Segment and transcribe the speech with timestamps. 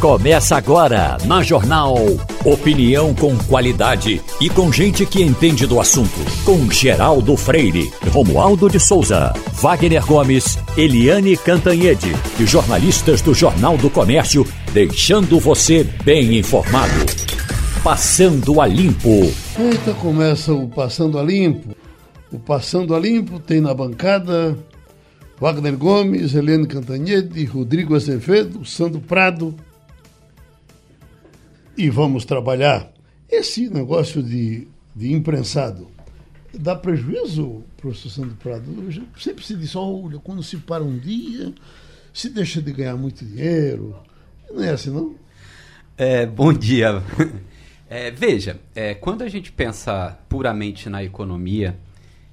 [0.00, 1.94] Começa agora na Jornal.
[2.42, 6.18] Opinião com qualidade e com gente que entende do assunto.
[6.42, 13.90] Com Geraldo Freire, Romualdo de Souza, Wagner Gomes, Eliane Cantanhede e jornalistas do Jornal do
[13.90, 17.04] Comércio, deixando você bem informado.
[17.84, 19.30] Passando a Limpo.
[19.58, 21.76] Eita, começa o Passando a Limpo.
[22.32, 24.56] O Passando a Limpo tem na bancada
[25.38, 29.54] Wagner Gomes, Eliane Cantanhede, Rodrigo Azevedo, Sandro Prado
[31.80, 32.92] e vamos trabalhar.
[33.26, 35.88] Esse negócio de, de imprensado
[36.52, 38.66] dá prejuízo, professor Sandro Prado?
[39.18, 41.54] Sempre se diz, olha, quando se para um dia,
[42.12, 43.96] se deixa de ganhar muito dinheiro.
[44.50, 45.14] Não é assim, não?
[45.96, 47.02] É, bom dia.
[47.92, 51.76] É, veja, é, quando a gente pensa puramente na economia,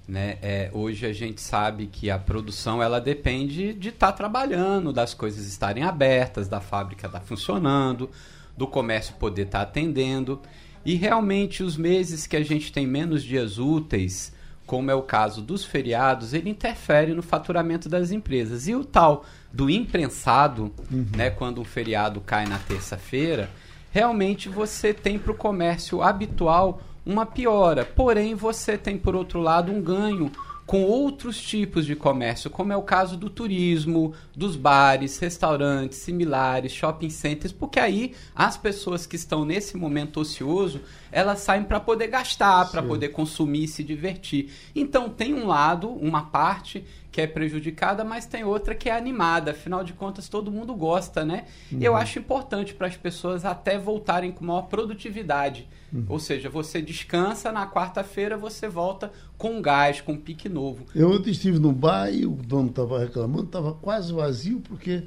[0.08, 4.94] né, é, hoje a gente sabe que a produção ela depende de estar tá trabalhando,
[4.94, 8.08] das coisas estarem abertas, da fábrica estar tá funcionando,
[8.58, 10.42] do comércio poder estar tá atendendo.
[10.84, 14.34] E realmente os meses que a gente tem menos dias úteis,
[14.66, 18.68] como é o caso dos feriados, ele interfere no faturamento das empresas.
[18.68, 21.06] E o tal do imprensado, uhum.
[21.16, 23.50] né, quando um feriado cai na terça-feira,
[23.92, 27.86] realmente você tem para o comércio habitual uma piora.
[27.86, 30.32] Porém, você tem, por outro lado, um ganho
[30.68, 36.74] com outros tipos de comércio, como é o caso do turismo, dos bares, restaurantes similares,
[36.74, 42.08] shopping centers, porque aí as pessoas que estão nesse momento ocioso, elas saem para poder
[42.08, 44.52] gastar, para poder consumir, se divertir.
[44.76, 46.84] Então tem um lado, uma parte
[47.18, 49.52] que é prejudicada, mas tem outra que é animada.
[49.52, 51.46] Afinal de contas, todo mundo gosta, né?
[51.72, 51.80] Uhum.
[51.82, 55.68] Eu acho importante para as pessoas até voltarem com maior produtividade.
[55.92, 56.06] Uhum.
[56.10, 60.86] Ou seja, você descansa, na quarta-feira você volta com gás, com pique novo.
[60.94, 65.04] Eu ontem estive no bar e o dono estava reclamando, estava quase vazio, porque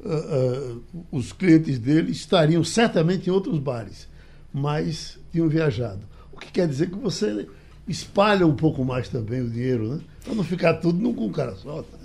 [0.00, 4.08] uh, uh, os clientes dele estariam certamente em outros bares,
[4.52, 6.00] mas tinham viajado.
[6.32, 7.46] O que quer dizer que você
[7.86, 10.00] espalha um pouco mais também o dinheiro, né?
[10.26, 11.82] Para não ficar tudo num com cara só.
[11.82, 11.98] Tá?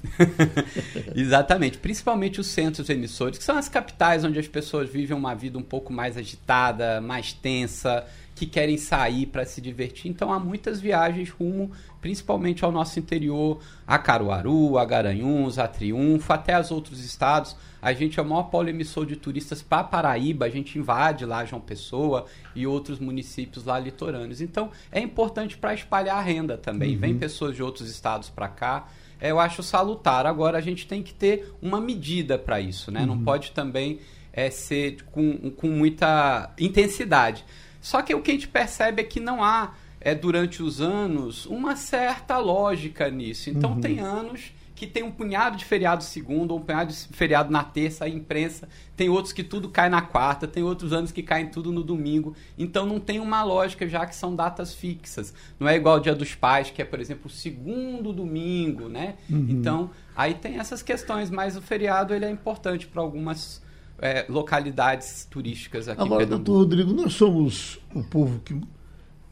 [1.16, 1.80] Exatamente.
[1.80, 5.64] Principalmente os centros emissores, que são as capitais onde as pessoas vivem uma vida um
[5.64, 8.06] pouco mais agitada, mais tensa,
[8.42, 10.10] que querem sair para se divertir.
[10.10, 11.70] Então há muitas viagens rumo,
[12.02, 17.56] principalmente ao nosso interior, a Caruaru, a Garanhuns, a Triunfo, até os outros estados.
[17.80, 21.46] A gente é o maior polo emissor de turistas para Paraíba, a gente invade lá
[21.46, 22.26] João Pessoa
[22.56, 24.42] e outros municípios lá litorâneos.
[24.42, 26.96] Então é importante para espalhar a renda também.
[26.96, 27.00] Uhum.
[27.00, 28.88] Vem pessoas de outros estados para cá.
[29.20, 30.26] É, eu acho salutar.
[30.26, 33.02] Agora a gente tem que ter uma medida para isso, né?
[33.02, 33.06] Uhum.
[33.06, 34.00] Não pode também
[34.34, 37.46] é, ser com, com muita intensidade.
[37.82, 41.46] Só que o que a gente percebe é que não há, é, durante os anos,
[41.48, 43.50] uma certa lógica nisso.
[43.50, 43.82] Então, uhum.
[43.82, 47.64] tem anos que tem um punhado de feriado segundo, ou um punhado de feriado na
[47.64, 48.68] terça, a imprensa.
[48.98, 52.36] Tem outros que tudo cai na quarta, tem outros anos que caem tudo no domingo.
[52.58, 55.36] Então não tem uma lógica, já que são datas fixas.
[55.60, 59.18] Não é igual o Dia dos Pais, que é, por exemplo, o segundo domingo, né?
[59.30, 59.46] Uhum.
[59.50, 63.62] Então, aí tem essas questões, mas o feriado ele é importante para algumas
[64.02, 68.60] é, localidades turísticas aqui Agora, doutor Rodrigo, nós somos o povo que,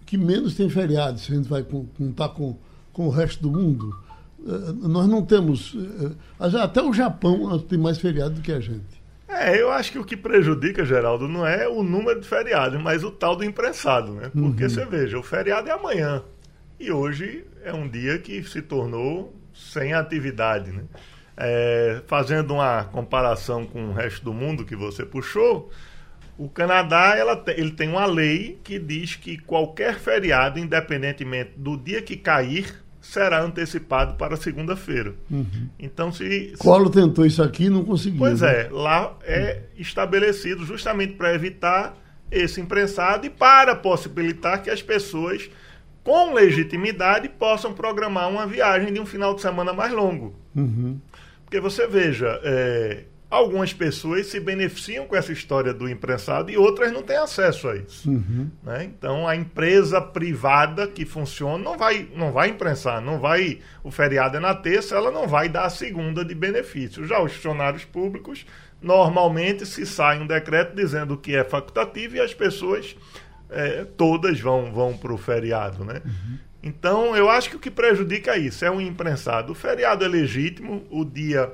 [0.06, 2.56] que menos tem feriado, se a gente vai contar com,
[2.94, 3.97] com o resto do mundo.
[4.46, 5.75] Eh, nós não temos.
[5.75, 9.00] Eh, até o Japão tem mais feriado do que a gente.
[9.28, 13.03] É, eu acho que o que prejudica, Geraldo, não é o número de feriados, mas
[13.03, 14.29] o tal do imprensado, né?
[14.29, 14.69] Porque uhum.
[14.69, 16.24] você veja, o feriado é amanhã.
[16.79, 20.84] E hoje é um dia que se tornou sem atividade, né?
[21.41, 25.72] É, fazendo uma comparação com o resto do mundo que você puxou,
[26.38, 32.01] o Canadá ela, ele tem uma lei que diz que qualquer feriado, independentemente do dia
[32.01, 35.16] que cair, será antecipado para segunda-feira.
[35.29, 35.67] Uhum.
[35.79, 36.53] Então, se.
[36.57, 38.19] Collor tentou isso aqui e não conseguiu.
[38.19, 38.61] Pois né?
[38.61, 41.97] é, lá é estabelecido justamente para evitar
[42.31, 45.49] esse imprensado e para possibilitar que as pessoas,
[46.03, 50.35] com legitimidade, possam programar uma viagem de um final de semana mais longo.
[50.55, 50.99] Uhum.
[51.49, 56.91] Porque você veja, é, algumas pessoas se beneficiam com essa história do imprensado e outras
[56.91, 58.07] não têm acesso a isso.
[58.07, 58.51] Uhum.
[58.61, 58.84] Né?
[58.84, 63.61] Então a empresa privada que funciona não vai, não vai imprensar, não vai.
[63.84, 67.03] O feriado é na terça, ela não vai dar a segunda de benefício.
[67.07, 68.45] Já os funcionários públicos
[68.79, 72.95] normalmente se sai um decreto dizendo que é facultativo e as pessoas
[73.49, 75.84] é, todas vão, vão para o feriado.
[75.84, 75.99] Né?
[76.05, 76.37] Uhum.
[76.61, 79.52] Então eu acho que o que prejudica é isso, é um imprensado.
[79.52, 81.52] O feriado é legítimo, o dia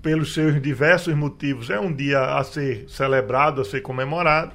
[0.00, 4.52] pelos seus diversos motivos, é um dia a ser celebrado, a ser comemorado,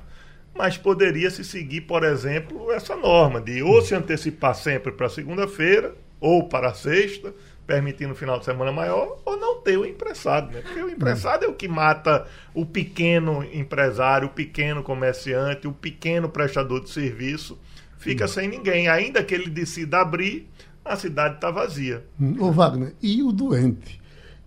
[0.56, 5.96] mas poderia se seguir, por exemplo, essa norma de ou se antecipar sempre para segunda-feira
[6.20, 7.34] ou para sexta,
[7.66, 10.62] permitindo um final de semana maior, ou não conter o imprensado, né?
[10.62, 16.30] Porque o imprensado é o que mata o pequeno empresário, o pequeno comerciante, o pequeno
[16.30, 17.60] prestador de serviço,
[18.00, 18.88] fica sem ninguém.
[18.88, 20.50] Ainda que ele decida abrir,
[20.84, 22.04] a cidade está vazia.
[22.20, 24.02] Hum, ô Wagner, e o doente?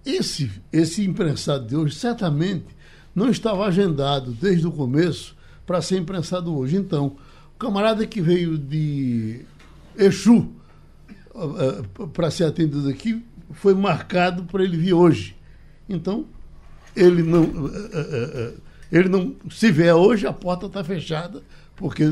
[0.05, 2.67] Esse, esse imprensado de hoje certamente
[3.15, 6.77] não estava agendado desde o começo para ser imprensado hoje.
[6.77, 7.17] Então,
[7.55, 9.43] o camarada que veio de
[9.97, 10.51] Exu
[11.35, 13.23] uh, uh, para ser atendido aqui
[13.53, 15.37] foi marcado para ele vir hoje.
[15.89, 16.27] Então,
[16.97, 18.61] ele não, uh,
[18.91, 21.43] ele não se vier hoje, a porta está fechada,
[21.77, 22.11] porque a,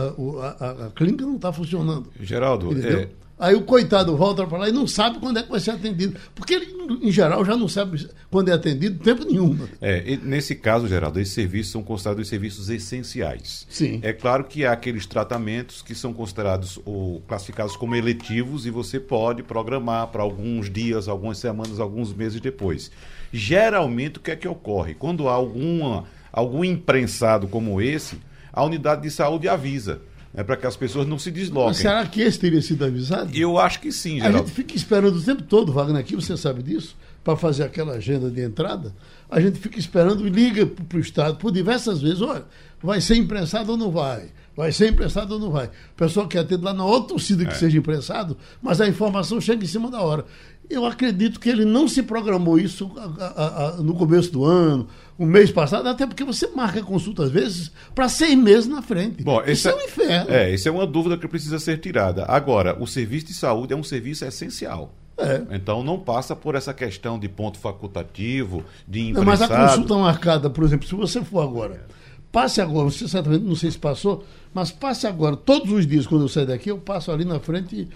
[0.00, 2.10] a, a, a, clínica não está funcionando.
[2.20, 3.08] Geraldo, é,
[3.38, 6.18] Aí o coitado volta para lá e não sabe quando é que vai ser atendido.
[6.34, 6.66] Porque ele,
[7.02, 9.56] em geral, já não sabe quando é atendido tempo nenhum.
[9.80, 13.64] É, nesse caso, Geraldo, esses serviços são considerados serviços essenciais.
[13.70, 14.00] Sim.
[14.02, 18.98] É claro que há aqueles tratamentos que são considerados ou classificados como eletivos e você
[18.98, 22.90] pode programar para alguns dias, algumas semanas, alguns meses depois.
[23.32, 24.94] Geralmente, o que é que ocorre?
[24.94, 28.18] Quando há alguma, algum imprensado como esse,
[28.52, 30.00] a unidade de saúde avisa
[30.34, 31.68] é para que as pessoas não se desloquem.
[31.68, 33.34] Mas será que esse teria sido avisado?
[33.34, 34.36] Eu acho que sim, Geraldo.
[34.36, 37.94] A gente fica esperando o tempo todo, Wagner, aqui, você sabe disso, para fazer aquela
[37.94, 38.94] agenda de entrada.
[39.30, 42.44] A gente fica esperando e liga para o Estado por diversas vezes: olha,
[42.82, 44.28] vai ser imprensado ou não vai?
[44.56, 45.66] Vai ser imprensado ou não vai?
[45.66, 47.54] O pessoal quer ter lá na outra torcida que é.
[47.54, 50.24] seja imprensado, mas a informação chega em cima da hora.
[50.68, 54.86] Eu acredito que ele não se programou isso a, a, a, no começo do ano,
[55.18, 59.24] o mês passado, até porque você marca consulta às vezes para seis meses na frente.
[59.24, 60.30] Bom, isso é, é um inferno.
[60.30, 62.24] É, isso é uma dúvida que precisa ser tirada.
[62.28, 64.94] Agora, o serviço de saúde é um serviço essencial.
[65.18, 65.42] É.
[65.50, 69.26] Então não passa por essa questão de ponto facultativo, de imprensado.
[69.26, 71.84] mas a consulta marcada, por exemplo, se você for agora,
[72.30, 74.24] passe agora, você certamente não sei se passou,
[74.54, 77.88] mas passe agora, todos os dias quando eu sair daqui, eu passo ali na frente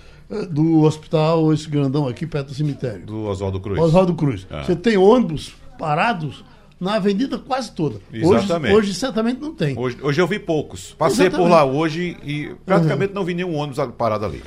[0.51, 3.07] do hospital, esse grandão aqui perto do cemitério.
[3.07, 3.79] Do Oswaldo Cruz.
[3.79, 4.45] Oswaldo Cruz.
[4.51, 4.65] Ah.
[4.65, 6.45] Você tem ônibus parados
[6.83, 8.01] na avenida quase toda.
[8.13, 8.75] Exatamente.
[8.75, 9.79] Hoje, hoje certamente não tem.
[9.79, 10.93] Hoje, hoje eu vi poucos.
[10.93, 11.49] Passei Exatamente.
[11.49, 13.15] por lá hoje e praticamente uhum.
[13.15, 14.43] não vi nenhum ônibus parado ali.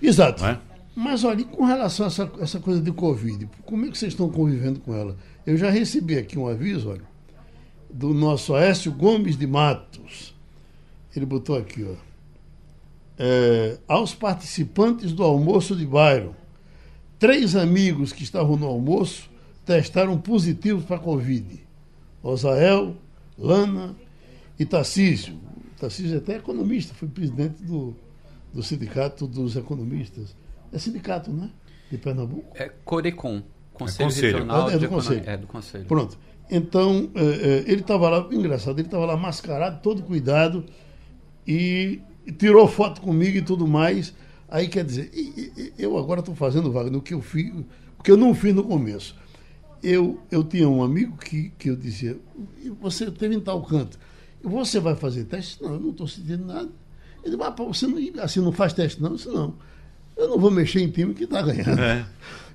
[0.00, 0.44] Exato.
[0.44, 0.58] É?
[0.94, 4.28] Mas olha, com relação a essa, essa coisa de Covid, como é que vocês estão
[4.28, 5.16] convivendo com ela?
[5.46, 7.02] Eu já recebi aqui um aviso, olha,
[7.88, 10.34] do nosso Aécio Gomes de Matos.
[11.14, 12.08] Ele botou aqui, ó
[13.18, 16.34] é, aos participantes do almoço de Byron.
[17.18, 19.28] Três amigos que estavam no almoço
[19.66, 21.66] testaram positivo para Covid.
[22.22, 22.96] Osael,
[23.36, 23.94] Lana
[24.58, 25.38] e Tarcísio.
[25.78, 27.94] Tarcísio é até economista, foi presidente do,
[28.52, 30.36] do Sindicato dos Economistas.
[30.72, 31.50] É sindicato, né?
[31.90, 32.54] De Pernambuco?
[32.54, 33.42] É Corecon,
[33.72, 34.38] Conselho, é conselho.
[34.38, 35.22] Regional é, é do Conselho.
[35.24, 35.84] É do Conselho.
[35.86, 36.18] Pronto.
[36.50, 40.64] Então, é, é, ele estava lá, engraçado, ele estava lá mascarado, todo cuidado,
[41.46, 42.00] e
[42.38, 44.14] tirou foto comigo e tudo mais.
[44.48, 45.10] Aí quer dizer,
[45.78, 47.52] eu agora estou fazendo, Wagner, o que eu fiz,
[47.98, 49.14] o que eu não fiz no começo.
[49.82, 52.18] Eu, eu tinha um amigo que, que eu dizia,
[52.80, 53.98] você teve em tal canto.
[54.42, 55.62] Você vai fazer teste?
[55.62, 56.68] Não, eu não estou sentindo nada.
[57.24, 59.10] Ele disse, mas você não, assim, não faz teste, não?
[59.10, 59.54] Eu disse, não.
[60.16, 61.80] Eu não vou mexer em time que está ganhando.
[61.80, 62.04] É.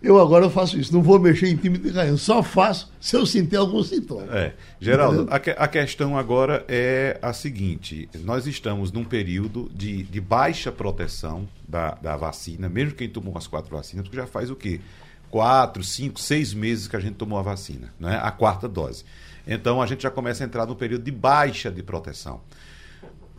[0.02, 3.16] Eu agora faço isso, não vou mexer em time que está ganhando, só faço se
[3.16, 4.38] eu sentir algum sintoma.
[4.38, 4.54] É.
[4.78, 10.19] Geraldo, a, que, a, questão agora é a seguinte: nós estamos num período de, de
[10.19, 14.58] baixa proteção da, da vacina, mesmo quem tomou as quatro vacinas, porque já faz o
[14.58, 14.81] quê?
[15.33, 18.19] Quatro, cinco, seis meses que a gente tomou a vacina, né?
[18.21, 19.03] a quarta dose.
[19.47, 22.42] Então a gente já começa a entrar num período de baixa de proteção.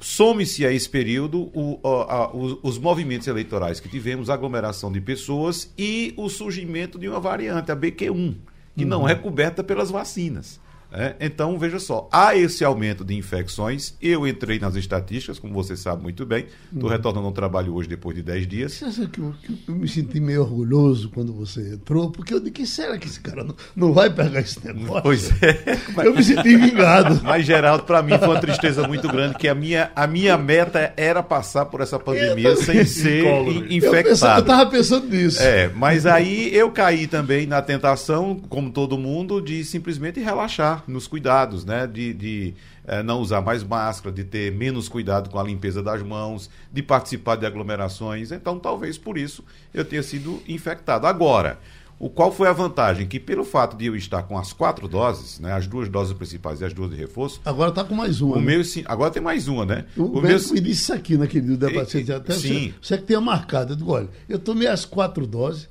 [0.00, 5.72] Some-se a esse período o, a, os, os, movimentos eleitorais que tivemos, aglomeração de pessoas
[5.78, 8.34] e o surgimento de uma variante, a BQ1,
[8.76, 8.90] que uhum.
[8.90, 10.58] não é coberta pelas vacinas.
[10.94, 13.94] É, então, veja só, há esse aumento de infecções.
[14.00, 16.46] Eu entrei nas estatísticas, como você sabe muito bem.
[16.72, 16.96] Estou uhum.
[16.96, 18.72] retornando ao trabalho hoje depois de 10 dias.
[18.72, 22.10] Você acha que eu, que eu, me senti meio orgulhoso quando você entrou?
[22.10, 25.02] Porque eu disse, será que esse cara não, não vai pegar esse negócio?
[25.02, 25.78] Pois é.
[26.06, 27.20] eu me senti vingado.
[27.24, 30.92] Mas, Geraldo, para mim foi uma tristeza muito grande, que a minha, a minha meta
[30.96, 33.24] era passar por essa pandemia sem ser
[33.68, 34.38] infectado.
[34.38, 35.42] Eu estava pensando nisso.
[35.42, 41.06] É, mas aí eu caí também na tentação, como todo mundo, de simplesmente relaxar nos
[41.06, 41.86] cuidados, né?
[41.86, 42.54] De, de
[42.86, 46.82] é, não usar mais máscara, de ter menos cuidado com a limpeza das mãos, de
[46.82, 48.32] participar de aglomerações.
[48.32, 51.06] Então, talvez por isso eu tenha sido infectado.
[51.06, 51.58] Agora,
[51.98, 53.06] o qual foi a vantagem?
[53.06, 56.60] Que pelo fato de eu estar com as quatro doses, né, as duas doses principais
[56.60, 57.40] e as duas de reforço.
[57.44, 58.36] Agora está com mais uma.
[58.36, 58.46] O né?
[58.46, 59.84] meu, sim, agora tem mais uma, né?
[59.96, 62.12] O, o meu me disse isso aqui naquele paciente.
[62.12, 62.72] Até sim.
[62.72, 63.72] Você, você que tenha marcado.
[63.72, 65.68] Eu digo, olha, eu tomei as quatro doses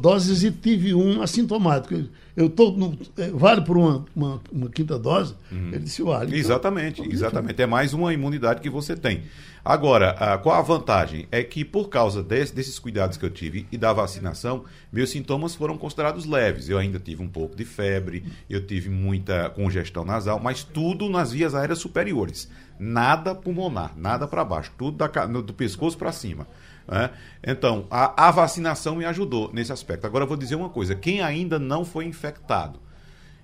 [0.00, 1.94] doses e tive um assintomático.
[2.36, 5.34] Eu estou é, vale por uma, uma, uma quinta dose.
[5.50, 5.68] Uhum.
[5.68, 6.28] Ele disse, vale.
[6.28, 7.60] Então, exatamente, exatamente.
[7.60, 9.22] É mais uma imunidade que você tem.
[9.64, 11.26] Agora, a, qual a vantagem?
[11.30, 15.54] É que por causa desse, desses cuidados que eu tive e da vacinação, meus sintomas
[15.54, 16.68] foram considerados leves.
[16.68, 21.32] Eu ainda tive um pouco de febre, eu tive muita congestão nasal, mas tudo nas
[21.32, 22.48] vias aéreas superiores.
[22.78, 26.46] Nada pulmonar, nada para baixo, tudo da, do pescoço para cima.
[26.86, 27.10] Né?
[27.42, 30.06] Então, a, a vacinação me ajudou nesse aspecto.
[30.06, 32.80] Agora, eu vou dizer uma coisa: quem ainda não foi infectado,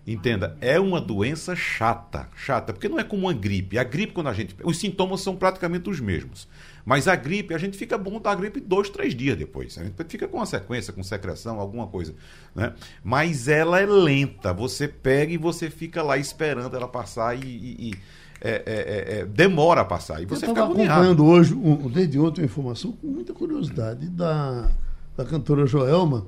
[0.06, 3.76] Entenda, é uma doença chata, chata, porque não é como uma gripe.
[3.76, 4.54] A gripe, quando a gente.
[4.62, 6.46] Os sintomas são praticamente os mesmos.
[6.84, 9.76] Mas a gripe, a gente fica bom da gripe dois, três dias depois.
[9.76, 12.14] A gente fica com uma sequência, com secreção, alguma coisa.
[12.54, 12.72] Né?
[13.02, 14.52] Mas ela é lenta.
[14.52, 17.44] Você pega e você fica lá esperando ela passar e.
[17.44, 17.94] e, e
[18.40, 20.22] é, é, é, é demora a passar.
[20.22, 24.70] E você Eu estava acompanhando hoje, um, desde ontem, uma informação com muita curiosidade da,
[25.16, 26.26] da cantora Joelma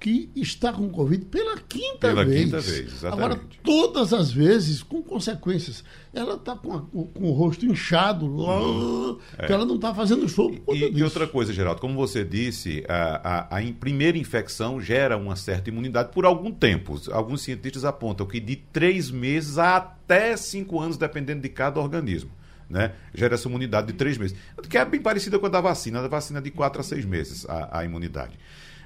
[0.00, 2.44] que está com Covid pela quinta pela vez.
[2.44, 3.22] Quinta vez exatamente.
[3.22, 5.84] Agora, todas as vezes com consequências.
[6.12, 9.18] Ela está com, com, o rosto inchado, uhum.
[9.38, 9.52] é.
[9.52, 13.46] ela não está fazendo show por e, e, outra coisa, Geraldo, como você disse, a,
[13.54, 17.00] a, a, primeira infecção gera uma certa imunidade por algum tempo.
[17.12, 22.30] Alguns cientistas apontam que de três meses a até cinco anos, dependendo de cada organismo.
[22.68, 22.92] Né?
[23.14, 24.36] Gera essa imunidade de três meses.
[24.68, 25.98] Que é bem parecida com a da vacina.
[25.98, 28.38] A da vacina é de quatro a seis meses a, a imunidade.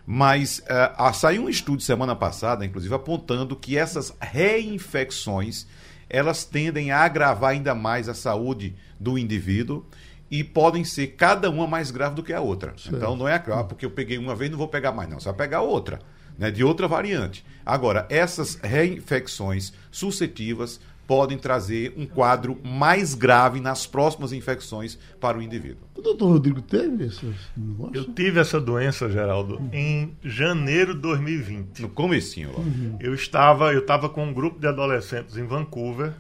[0.07, 5.67] Mas uh, saiu um estudo semana passada, inclusive, apontando que essas reinfecções
[6.09, 9.85] elas tendem a agravar ainda mais a saúde do indivíduo
[10.31, 12.75] e podem ser cada uma mais grave do que a outra.
[12.77, 12.91] Sim.
[12.93, 15.19] Então não é ah, porque eu peguei uma vez não vou pegar mais, não.
[15.19, 16.01] Você vai pegar outra,
[16.39, 17.45] né, de outra variante.
[17.65, 25.43] Agora, essas reinfecções suscetivas podem trazer um quadro mais grave nas próximas infecções para o
[25.43, 25.87] indivíduo.
[25.95, 27.95] O doutor Rodrigo teve esse negócio?
[27.95, 29.71] Eu tive essa doença, Geraldo, uhum.
[29.73, 31.83] em janeiro de 2020.
[31.83, 32.59] No comecinho lá.
[32.59, 32.97] Uhum.
[33.01, 36.13] Eu estava eu estava com um grupo de adolescentes em Vancouver.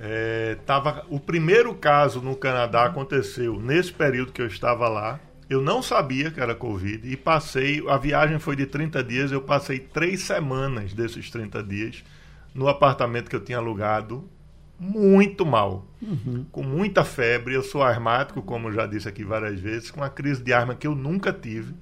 [0.00, 5.20] É, tava, o primeiro caso no Canadá aconteceu nesse período que eu estava lá.
[5.48, 7.82] Eu não sabia que era Covid e passei.
[7.88, 12.02] A viagem foi de 30 dias, eu passei três semanas desses 30 dias
[12.54, 14.28] no apartamento que eu tinha alugado
[14.78, 16.46] muito mal, uhum.
[16.50, 17.54] com muita febre.
[17.54, 20.86] Eu sou asmático, como já disse aqui várias vezes, com uma crise de asma que
[20.86, 21.74] eu nunca tive.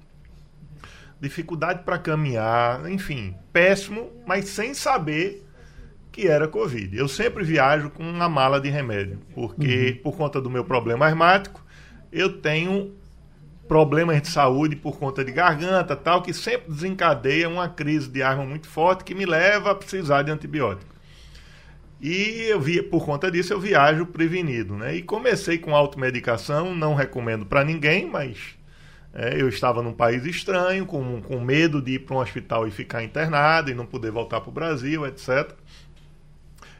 [1.21, 5.45] Dificuldade para caminhar, enfim, péssimo, mas sem saber
[6.11, 6.95] que era Covid.
[6.97, 10.03] Eu sempre viajo com uma mala de remédio, porque uhum.
[10.03, 11.63] por conta do meu problema asmático,
[12.11, 12.93] eu tenho
[13.67, 18.45] problemas de saúde por conta de garganta, tal, que sempre desencadeia uma crise de asma
[18.45, 20.93] muito forte que me leva a precisar de antibiótico.
[22.01, 24.95] E eu vi, por conta disso eu viajo prevenido, né?
[24.95, 28.57] E comecei com automedicação, não recomendo para ninguém, mas
[29.13, 32.71] é, eu estava num país estranho, com, com medo de ir para um hospital e
[32.71, 35.53] ficar internado e não poder voltar para o Brasil, etc.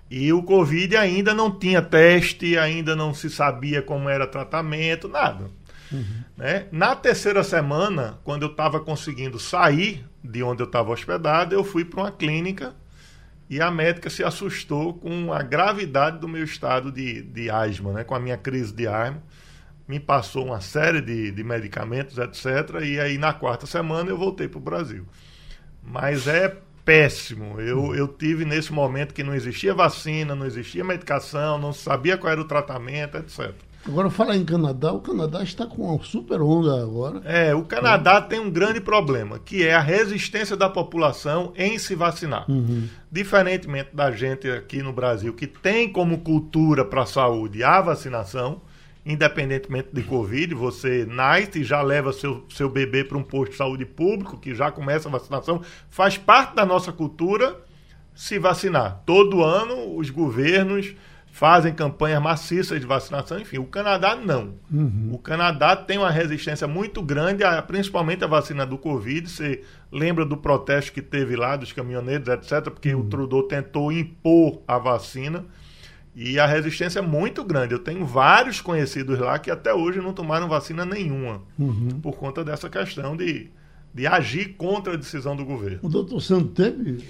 [0.10, 5.50] E o Covid ainda não tinha teste, ainda não se sabia como era tratamento, nada.
[5.94, 6.24] Uhum.
[6.36, 6.66] Né?
[6.72, 11.86] Na terceira semana, quando eu estava conseguindo sair de onde eu estava hospedado, eu fui
[11.86, 12.76] para uma clínica
[13.50, 18.04] e a médica se assustou com a gravidade do meu estado de, de asma, né?
[18.04, 19.22] com a minha crise de asma.
[19.88, 22.82] Me passou uma série de, de medicamentos, etc.
[22.84, 25.06] E aí, na quarta semana, eu voltei para o Brasil.
[25.84, 27.60] Mas é péssimo.
[27.60, 32.32] Eu, eu tive nesse momento que não existia vacina, não existia medicação, não sabia qual
[32.32, 33.54] era o tratamento, etc.
[33.86, 37.22] Agora, falar em Canadá, o Canadá está com uma super onda agora.
[37.26, 38.22] É, o Canadá é.
[38.22, 42.50] tem um grande problema, que é a resistência da população em se vacinar.
[42.50, 42.88] Uhum.
[43.12, 48.62] Diferentemente da gente aqui no Brasil, que tem como cultura para a saúde a vacinação,
[49.06, 53.58] independentemente de Covid, você nasce e já leva seu, seu bebê para um posto de
[53.58, 57.58] saúde público, que já começa a vacinação, faz parte da nossa cultura
[58.16, 59.02] se vacinar.
[59.06, 60.96] Todo ano, os governos
[61.34, 63.58] fazem campanhas maciças de vacinação, enfim.
[63.58, 64.54] O Canadá não.
[64.72, 65.10] Uhum.
[65.14, 69.28] O Canadá tem uma resistência muito grande, a, principalmente a vacina do Covid.
[69.28, 73.02] Você lembra do protesto que teve lá dos caminhoneiros, etc., porque uhum.
[73.02, 75.44] o Trudeau tentou impor a vacina.
[76.16, 77.74] E a resistência é muito grande.
[77.74, 82.00] Eu tenho vários conhecidos lá que até hoje não tomaram vacina nenhuma, uhum.
[82.00, 83.50] por conta dessa questão de,
[83.92, 85.80] de agir contra a decisão do governo.
[85.82, 87.04] O doutor Santos teve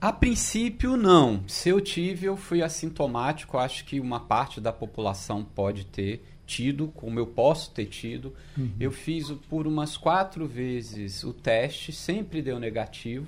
[0.00, 1.42] a princípio, não.
[1.46, 3.58] Se eu tive, eu fui assintomático.
[3.58, 8.32] Acho que uma parte da população pode ter tido, como eu posso ter tido.
[8.56, 8.72] Uhum.
[8.78, 13.26] Eu fiz por umas quatro vezes o teste, sempre deu negativo.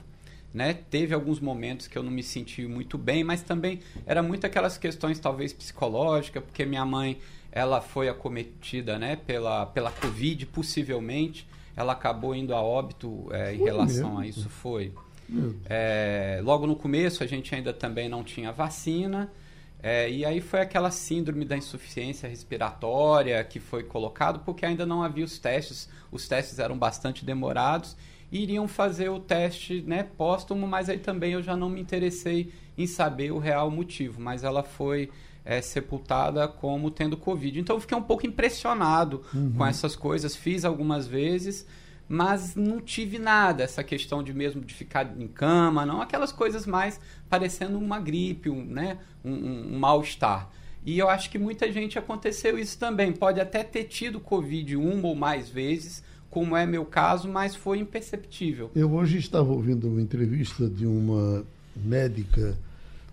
[0.53, 0.73] Né?
[0.73, 4.79] Teve alguns momentos que eu não me senti muito bem, mas também era muito aquelas
[4.79, 7.19] questões talvez psicológicas, porque minha mãe
[7.53, 11.47] ela foi acometida né, pela, pela Covid, possivelmente
[11.77, 14.19] ela acabou indo a óbito é, em relação mesmo?
[14.19, 14.49] a isso.
[14.49, 14.93] Foi.
[15.67, 19.31] É, logo no começo, a gente ainda também não tinha vacina.
[19.81, 25.05] É, e aí foi aquela síndrome da insuficiência respiratória que foi colocado porque ainda não
[25.05, 27.97] havia os testes, os testes eram bastante demorados
[28.31, 32.53] e iriam fazer o teste né, póstumo, mas aí também eu já não me interessei
[32.77, 35.11] em saber o real motivo, mas ela foi
[35.45, 37.59] é, sepultada como tendo Covid.
[37.59, 39.53] Então eu fiquei um pouco impressionado uhum.
[39.57, 41.67] com essas coisas, fiz algumas vezes,
[42.09, 46.67] mas não tive nada, essa questão de mesmo de ficar em cama, não, aquelas coisas
[46.67, 46.99] mais
[47.29, 50.51] parecendo uma gripe, um, né, um, um, um mal-estar.
[50.87, 53.13] E eu acho que muita gente aconteceu isso também.
[53.13, 57.79] Pode até ter tido Covid uma ou mais vezes, como é meu caso, mas foi
[57.79, 58.71] imperceptível.
[58.75, 61.45] Eu hoje estava ouvindo uma entrevista de uma
[61.77, 62.57] médica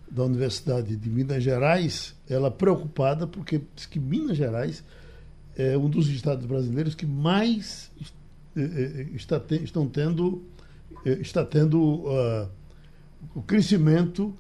[0.09, 4.83] da Universidade de Minas Gerais, ela preocupada porque diz que Minas Gerais
[5.57, 7.91] é um dos estados brasileiros que mais
[9.13, 10.43] está te, estão tendo
[11.05, 12.49] eh, está tendo uh,
[13.33, 14.33] o crescimento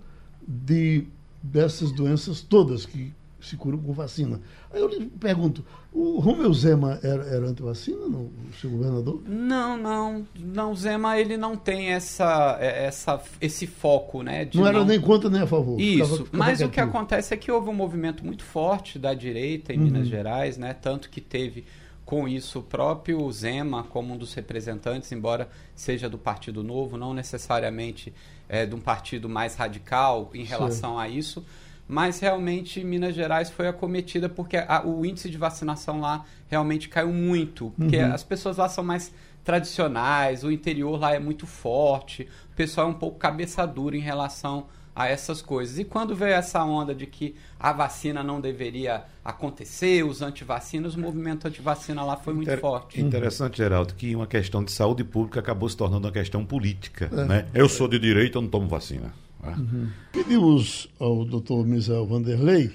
[0.47, 1.05] de
[1.41, 4.41] dessas doenças todas que se curam com vacina.
[4.73, 9.21] Aí eu lhe pergunto, o Romeu Zema era, era antivacina, no, o seu governador?
[9.27, 10.25] Não, não.
[10.35, 14.49] Não, o Zema ele não tem essa, é, essa, esse foco, né?
[14.53, 14.85] não era não...
[14.85, 15.79] nem contra nem a favor.
[15.79, 19.13] Isso, ficava, ficava mas o que acontece é que houve um movimento muito forte da
[19.13, 19.83] direita em uhum.
[19.83, 20.73] Minas Gerais, né?
[20.73, 21.65] Tanto que teve
[22.05, 27.13] com isso o próprio Zema como um dos representantes, embora seja do Partido Novo, não
[27.13, 28.13] necessariamente
[28.47, 31.01] é, de um partido mais radical em relação Sim.
[31.01, 31.45] a isso
[31.87, 37.13] mas realmente Minas Gerais foi acometida porque a, o índice de vacinação lá realmente caiu
[37.13, 38.13] muito, porque uhum.
[38.13, 42.89] as pessoas lá são mais tradicionais, o interior lá é muito forte, o pessoal é
[42.89, 45.77] um pouco cabeça dura em relação a essas coisas.
[45.77, 50.99] E quando veio essa onda de que a vacina não deveria acontecer, os antivacinas, o
[50.99, 53.01] movimento antivacina lá foi muito Inter forte.
[53.01, 57.09] Interessante, Geraldo, que uma questão de saúde pública acabou se tornando uma questão política.
[57.11, 57.25] É.
[57.25, 57.47] Né?
[57.53, 59.13] Eu sou de direita, eu não tomo vacina.
[59.43, 59.89] Uhum.
[60.11, 62.71] Pedimos ao doutor Misael Vanderlei,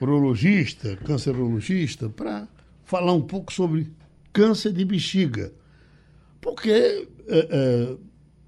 [0.00, 2.48] urologista, cancerologista, para
[2.84, 3.90] falar um pouco sobre
[4.32, 5.52] câncer de bexiga.
[6.40, 7.96] Porque é, é,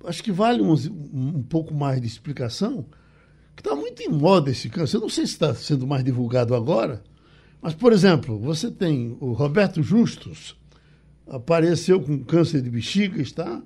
[0.06, 2.86] acho que vale um, um pouco mais de explicação,
[3.54, 4.96] que está muito em moda esse câncer.
[4.96, 7.02] Eu não sei se está sendo mais divulgado agora,
[7.60, 10.56] mas, por exemplo, você tem o Roberto Justus,
[11.26, 13.62] apareceu com câncer de bexiga, está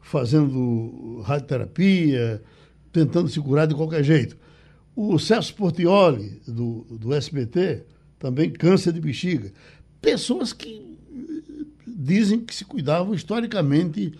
[0.00, 2.42] fazendo radioterapia,
[2.92, 4.36] tentando se curar de qualquer jeito.
[4.94, 7.84] O Celso Portioli, do, do SBT,
[8.18, 9.52] também câncer de bexiga.
[10.00, 10.98] Pessoas que
[11.86, 14.12] dizem que se cuidavam historicamente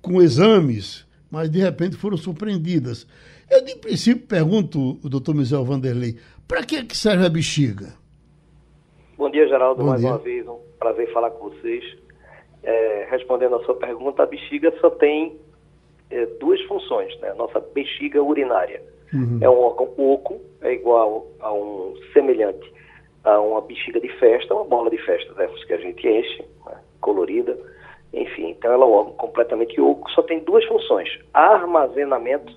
[0.00, 1.03] com exames,
[1.34, 3.06] mas de repente foram surpreendidas.
[3.50, 6.16] Eu, de princípio, pergunto, doutor Michel Vanderlei,
[6.46, 7.92] para que, é que serve a bexiga?
[9.18, 10.10] Bom dia, Geraldo, Bom mais dia.
[10.10, 11.84] uma vez, um prazer falar com vocês.
[12.62, 15.36] É, respondendo a sua pergunta, a bexiga só tem
[16.08, 17.34] é, duas funções, né?
[17.34, 18.80] Nossa bexiga urinária.
[19.12, 19.38] Uhum.
[19.40, 22.72] É um órgão oco, é igual a um semelhante
[23.24, 26.78] a uma bexiga de festa, uma bola de festa dessas que a gente enche, né?
[27.00, 27.58] colorida.
[28.14, 32.56] Enfim, então ela é um órgão completamente oco, só tem duas funções: armazenamento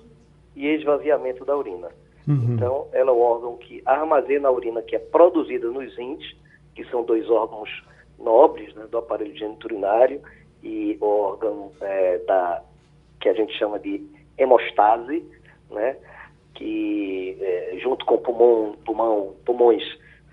[0.54, 1.88] e esvaziamento da urina.
[2.26, 2.54] Uhum.
[2.54, 6.36] Então, ela é um órgão que armazena a urina que é produzida nos rins,
[6.74, 7.70] que são dois órgãos
[8.18, 10.20] nobres né, do aparelho geniturinário,
[10.62, 12.62] e o órgão é, da
[13.20, 15.24] que a gente chama de hemostase,
[15.70, 15.96] né?
[16.54, 19.82] que é, junto com pulmão, pulmão, pulmões,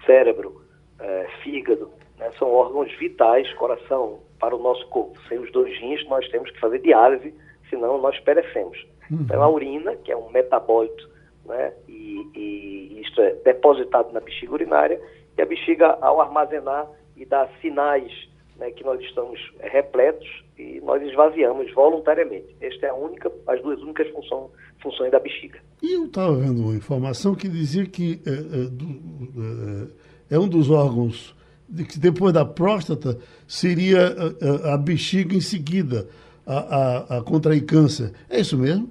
[0.06, 0.62] cérebro,
[1.00, 2.32] é, fígado, né?
[2.38, 5.20] são órgãos vitais, coração, para o nosso corpo.
[5.28, 7.34] Sem os dois rins, nós temos que fazer diálise,
[7.70, 8.78] senão nós perecemos.
[9.10, 9.20] Uhum.
[9.22, 11.10] Então, a urina, que é um metabólito,
[11.46, 11.74] né?
[11.88, 15.00] e, e isto é depositado na bexiga urinária,
[15.38, 18.12] e a bexiga, ao armazenar e dar sinais
[18.58, 22.56] né, que nós estamos repletos e nós esvaziamos voluntariamente.
[22.62, 24.50] Esta é a única, as duas únicas função,
[24.82, 25.60] funções da bexiga.
[25.82, 29.92] E eu estava vendo uma informação que dizia que é, é, do,
[30.32, 31.35] é, é um dos órgãos
[31.68, 36.08] de que depois da próstata seria a, a, a bexiga em seguida
[36.46, 38.14] a, a, contrair câncer.
[38.30, 38.90] É isso mesmo?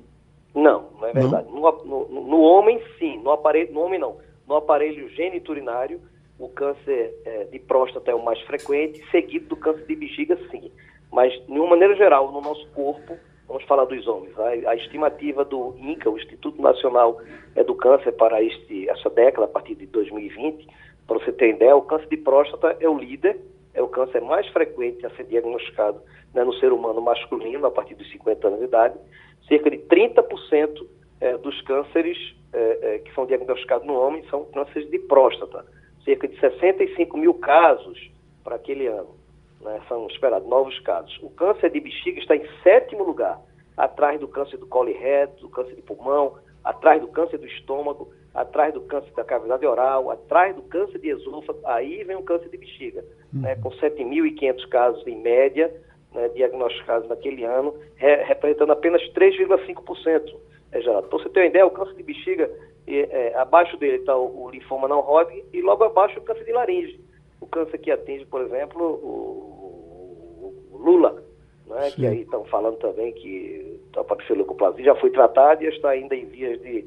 [0.54, 1.48] Não, não é verdade.
[1.48, 1.60] Não?
[1.60, 3.20] No, no, no, homem, sim.
[3.22, 4.16] No, aparelho, no homem, não.
[4.46, 6.00] No aparelho geniturinário,
[6.38, 10.70] o câncer é, de próstata é o mais frequente, seguido do câncer de bexiga, sim.
[11.12, 15.44] Mas, de uma maneira geral, no nosso corpo, vamos falar dos homens, a, a estimativa
[15.44, 17.20] do INCA, o Instituto Nacional
[17.54, 20.66] é, do Câncer, para este, essa década, a partir de 2020,
[21.06, 23.38] para você ter ideia, o câncer de próstata é o líder,
[23.72, 26.00] é o câncer mais frequente a ser diagnosticado
[26.32, 28.98] né, no ser humano masculino, a partir dos 50 anos de idade.
[29.48, 30.86] Cerca de 30%
[31.20, 32.16] é, dos cânceres
[32.52, 35.64] é, é, que são diagnosticados no homem são cânceres de próstata
[36.04, 38.10] cerca de 65 mil casos
[38.44, 39.16] para aquele ano.
[39.60, 41.18] né, são esperados novos casos.
[41.22, 43.40] O câncer de bexiga está em sétimo lugar,
[43.76, 48.12] atrás do câncer do colo reto, do câncer de pulmão, atrás do câncer do estômago,
[48.34, 52.48] atrás do câncer da cavidade oral, atrás do câncer de esôfago, aí vem o câncer
[52.48, 53.42] de bexiga, uhum.
[53.42, 55.72] né, com 7.500 casos em média,
[56.12, 60.34] né, diagnosticados naquele ano, re, representando apenas 3,5%.
[60.72, 60.80] É.
[60.80, 62.50] Para você ter uma ideia, o câncer de bexiga,
[62.86, 66.44] é, é, abaixo dele está o, o, linfoma não Hodgkin e logo abaixo o câncer
[66.44, 67.00] de laringe.
[67.40, 71.22] O câncer que atinge, por exemplo, o, o Lula,
[71.66, 76.14] né, que aí estão falando também que a papilocoplasma já foi tratada e está ainda
[76.14, 76.84] em vias de,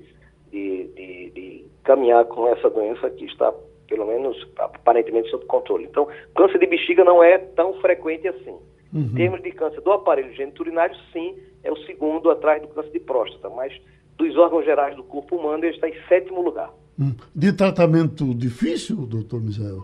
[0.52, 3.54] de, de, de caminhar com essa doença que está,
[3.88, 5.86] pelo menos, aparentemente sob controle.
[5.86, 8.56] Então, câncer de bexiga não é tão frequente assim.
[8.94, 9.02] Uhum.
[9.02, 13.00] Em termos de câncer do aparelho geniturinário, sim, é o segundo atrás do câncer de
[13.00, 13.74] próstata, mas
[14.18, 16.72] dos órgãos gerais do corpo humano ele está em sétimo lugar.
[17.00, 17.14] Hum.
[17.36, 19.84] De tratamento difícil, doutor Misael?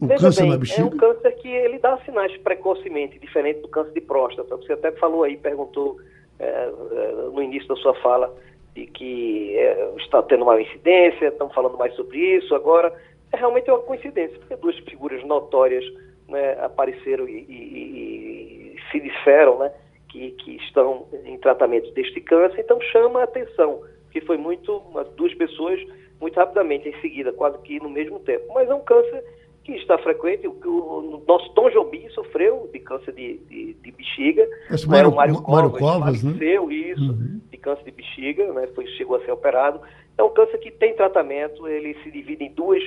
[0.00, 0.82] O Veja câncer bem, na bexiga?
[0.82, 4.56] É um câncer que ele dá sinais precocemente, diferente do câncer de próstata.
[4.56, 5.98] Você até falou aí, perguntou
[6.38, 8.34] é, é, no início da sua fala
[8.86, 12.92] que é, está tendo uma incidência, estamos falando mais sobre isso agora.
[13.32, 15.84] É realmente uma coincidência, porque duas figuras notórias
[16.28, 19.72] né, apareceram e, e, e, se disseram né,
[20.08, 24.82] que, que estão em tratamento deste câncer, então chama a atenção, que foi muito,
[25.16, 25.80] duas pessoas
[26.20, 28.52] muito rapidamente em seguida, quase que no mesmo tempo.
[28.54, 29.24] Mas é um câncer
[29.68, 34.48] que está frequente, o, o nosso Tom Jobim sofreu de câncer de, de, de bexiga.
[34.70, 36.32] Esse né, Mário, Mário Covas, Covas né?
[36.70, 37.40] isso, uhum.
[37.50, 39.78] de câncer de bexiga, né, foi, chegou a ser operado.
[40.16, 42.82] É um câncer que tem tratamento, ele se divide em duas,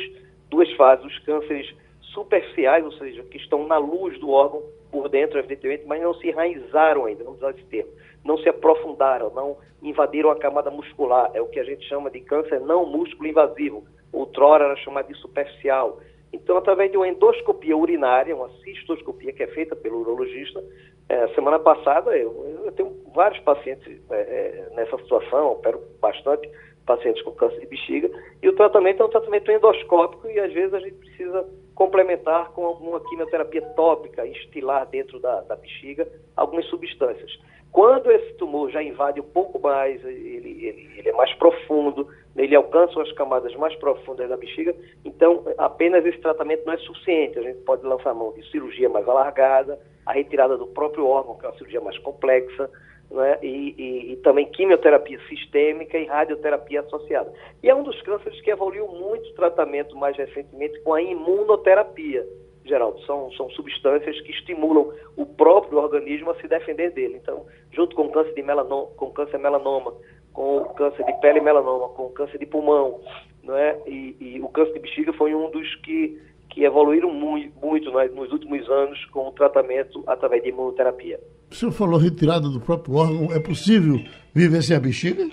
[0.50, 5.38] duas fases, os cânceres superficiais, ou seja, que estão na luz do órgão por dentro,
[5.38, 7.92] evidentemente, mas não se enraizaram ainda, vamos usar esse termo.
[8.26, 11.30] Não se aprofundaram, não invadiram a camada muscular.
[11.36, 13.84] É o que a gente chama de câncer não músculo invasivo.
[14.12, 16.00] Outrora era chamado de superficial.
[16.34, 20.64] Então, através de uma endoscopia urinária, uma cistoscopia que é feita pelo urologista,
[21.10, 26.50] é, semana passada eu, eu, tenho vários pacientes é, nessa situação, opero bastante
[26.86, 28.10] pacientes com câncer de bexiga,
[28.42, 32.66] e o tratamento é um tratamento endoscópico e às vezes a gente precisa complementar com
[32.66, 37.32] alguma quimioterapia tópica, instilar dentro da, da bexiga algumas substâncias.
[37.72, 42.56] Quando esse tumor já invade um pouco mais, ele, ele, ele, é mais profundo, ele
[42.56, 47.40] alcança as camadas mais profundas da bexiga, então apenas esse tratamento não é suficiente.
[47.40, 51.46] A gente pode lançar mão de cirurgia mais alargada, a retirada do próprio órgão, que
[51.46, 52.70] é uma cirurgia mais complexa,
[53.10, 57.32] né, e, e, e, também quimioterapia sistêmica e radioterapia associada.
[57.62, 62.26] E é um dos cânceres que evoluiu muito o tratamento mais recentemente com a imunoterapia,
[62.66, 63.00] Geraldo.
[63.06, 67.20] São, são substâncias que estimulam o próprio organismo a se defender dele.
[67.22, 69.94] Então, junto com câncer de melanoma, com câncer melanoma,
[70.34, 73.00] com câncer de pele melanoma, com câncer de pulmão,
[73.44, 76.20] né, e, e o câncer de bexiga foi um dos que
[76.52, 81.20] que evoluíram muito, muito né, nos últimos anos com o tratamento através de imunoterapia.
[81.50, 83.32] O senhor falou retirada do próprio órgão.
[83.34, 84.00] É possível
[84.34, 85.28] viver sem a bexiga?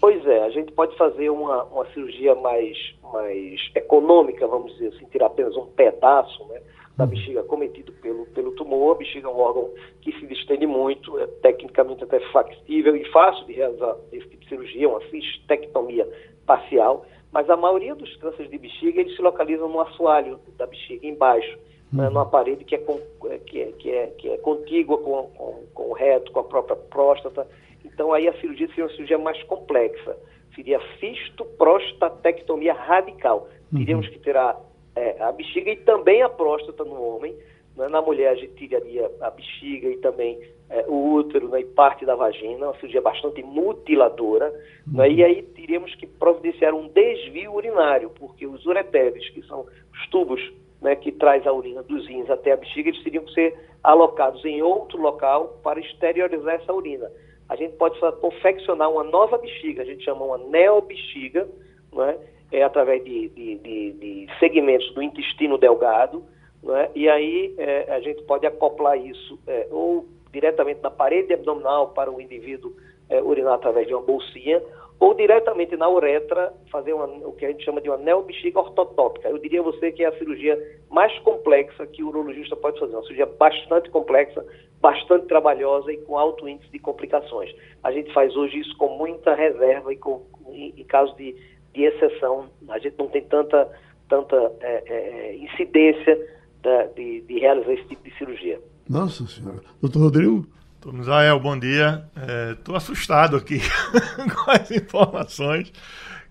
[0.00, 2.76] Pois é, a gente pode fazer uma, uma cirurgia mais,
[3.12, 6.60] mais econômica, vamos dizer assim, tirar apenas um pedaço né,
[6.96, 7.10] da uhum.
[7.10, 8.96] bexiga cometido pelo, pelo tumor.
[8.96, 13.44] A bexiga é um órgão que se distende muito, é tecnicamente até factível e fácil
[13.46, 16.08] de realizar esse tipo de cirurgia, uma cistectomia
[16.46, 21.06] parcial mas a maioria dos cânceres de bexiga, eles se localizam no assoalho da bexiga,
[21.06, 21.58] embaixo, né,
[21.92, 21.98] uhum.
[22.00, 23.00] né, numa parede que é, com,
[23.46, 26.76] que é, que é, que é contígua com, com, com, o reto, com a própria
[26.76, 27.46] próstata.
[27.84, 30.16] Então aí a cirurgia seria uma cirurgia mais complexa.
[30.54, 33.48] Seria fistoprostatectomia radical.
[33.72, 33.78] Uhum.
[33.78, 34.56] Teríamos que ter a,
[34.96, 37.34] é, a bexiga e também a próstata no homem,
[37.76, 37.88] né?
[37.88, 40.38] Na mulher, a gente tiraria a bexiga e também
[40.68, 41.60] é, o útero né?
[41.60, 44.52] e parte da vagina, uma cirurgia bastante mutiladora.
[44.86, 45.10] Né?
[45.10, 50.40] E aí teríamos que providenciar um desvio urinário, porque os ureteres, que são os tubos
[50.80, 54.44] né, que traz a urina dos rins até a bexiga, eles teriam que ser alocados
[54.44, 57.10] em outro local para exteriorizar essa urina.
[57.50, 61.48] A gente pode confeccionar uma nova bexiga, a gente chama uma neobexiga,
[61.92, 62.16] né,
[62.52, 66.22] é através de, de, de, de segmentos do intestino delgado,
[66.62, 66.88] né?
[66.94, 72.10] E aí é, a gente pode acoplar isso é, ou diretamente na parede abdominal para
[72.10, 72.72] o indivíduo
[73.08, 74.62] é, urinar através de uma bolsinha,
[75.00, 79.30] ou diretamente na uretra, fazer uma, o que a gente chama de uma neobexiga ortotópica.
[79.30, 80.58] Eu diria a você que é a cirurgia
[80.90, 84.44] mais complexa que o urologista pode fazer, uma cirurgia bastante complexa,
[84.78, 87.50] bastante trabalhosa e com alto índice de complicações.
[87.82, 91.34] A gente faz hoje isso com muita reserva e com, em, em caso de,
[91.72, 93.70] de exceção, a gente não tem tanta,
[94.06, 96.18] tanta é, é, incidência
[96.62, 98.60] da, de, de, realizar esse tipo de cirurgia.
[98.86, 99.62] Nossa Senhora.
[99.80, 100.46] Doutor Rodrigo?
[100.80, 102.04] Doutor Misael, bom dia.
[102.52, 103.60] Estou é, assustado aqui
[104.34, 105.70] com as informações.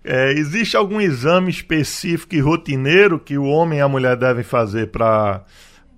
[0.02, 4.88] É, existe algum exame específico e rotineiro que o homem e a mulher devem fazer
[4.88, 5.44] para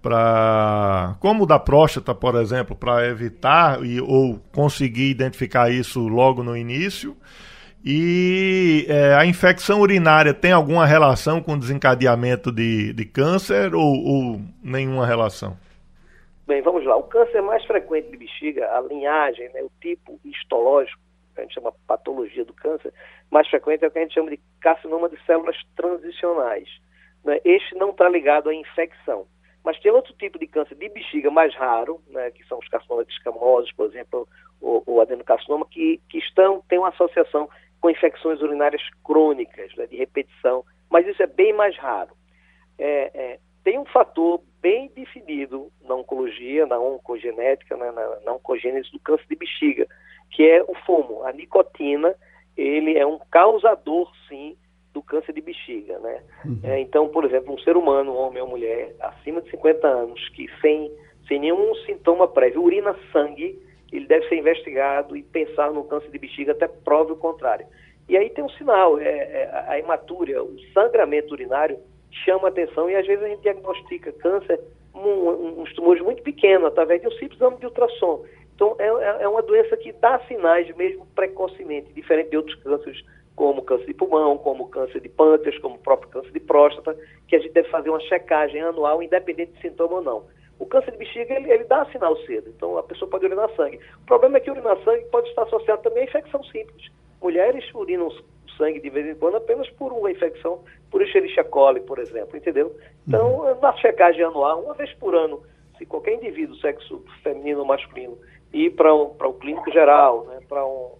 [0.02, 6.54] para como da próstata, por exemplo, para evitar e, ou conseguir identificar isso logo no
[6.54, 7.16] início.
[7.82, 13.96] E é, a infecção urinária tem alguma relação com o desencadeamento de, de câncer ou,
[13.96, 15.56] ou, nenhuma relação?
[16.46, 16.96] Bem, vamos lá.
[16.96, 21.00] O câncer mais frequente de bexiga, a linhagem, né, o tipo histológico,
[21.34, 22.92] que a gente chama patologia do câncer,
[23.30, 26.68] mais frequente é o que a gente chama de carcinoma de células transicionais.
[27.24, 27.40] Né?
[27.44, 29.26] Este não está ligado à infecção.
[29.64, 33.06] Mas tem outro tipo de câncer de bexiga mais raro, né, que são os carcinomas
[33.08, 34.28] escamosos, por exemplo,
[34.60, 37.48] ou, adenocarcinoma, que, que estão, têm uma associação
[37.80, 42.10] com infecções urinárias crônicas, né, de repetição, mas isso é bem mais raro.
[42.76, 48.90] É, é, tem um fator bem definido na oncologia, na oncogenética, né, na, na oncogênese
[48.92, 49.86] do câncer de bexiga,
[50.30, 51.24] que é o fumo.
[51.24, 52.14] A nicotina,
[52.56, 54.56] ele é um causador, sim,
[54.92, 56.22] do câncer de bexiga, né?
[56.44, 56.60] Uhum.
[56.62, 60.28] É, então, por exemplo, um ser humano, um homem ou mulher, acima de 50 anos,
[60.30, 60.92] que sem,
[61.26, 63.58] sem nenhum sintoma prévio, urina sangue,
[63.90, 67.66] ele deve ser investigado e pensar no câncer de bexiga até prove o contrário.
[68.08, 71.78] E aí tem um sinal, é, é, a hematúria, o sangramento urinário
[72.24, 74.60] chama atenção e às vezes a gente diagnostica câncer
[74.94, 78.24] um, uns tumores muito pequenos, através de um simples exame de ultrassom.
[78.54, 83.02] Então, é, é, é uma doença que dá sinais mesmo precocemente, diferente de outros cânceres
[83.34, 86.96] como câncer de pulmão, como câncer de pâncreas, como o próprio câncer de próstata,
[87.26, 90.24] que a gente deve fazer uma checagem anual, independente de sintoma ou não.
[90.58, 93.80] O câncer de bexiga, ele, ele dá sinal cedo, então a pessoa pode urinar sangue.
[94.02, 96.90] O problema é que urinar sangue pode estar associado também a infecção simples.
[97.20, 98.10] Mulheres urinam
[98.56, 102.74] sangue de vez em quando apenas por uma infecção, por Escherichia coli, por exemplo, entendeu?
[103.06, 103.60] Então, uhum.
[103.60, 105.42] na checagem anual, uma vez por ano,
[105.78, 108.18] se qualquer indivíduo, sexo feminino ou masculino,
[108.52, 110.92] ir para um, o clínico geral, né, para um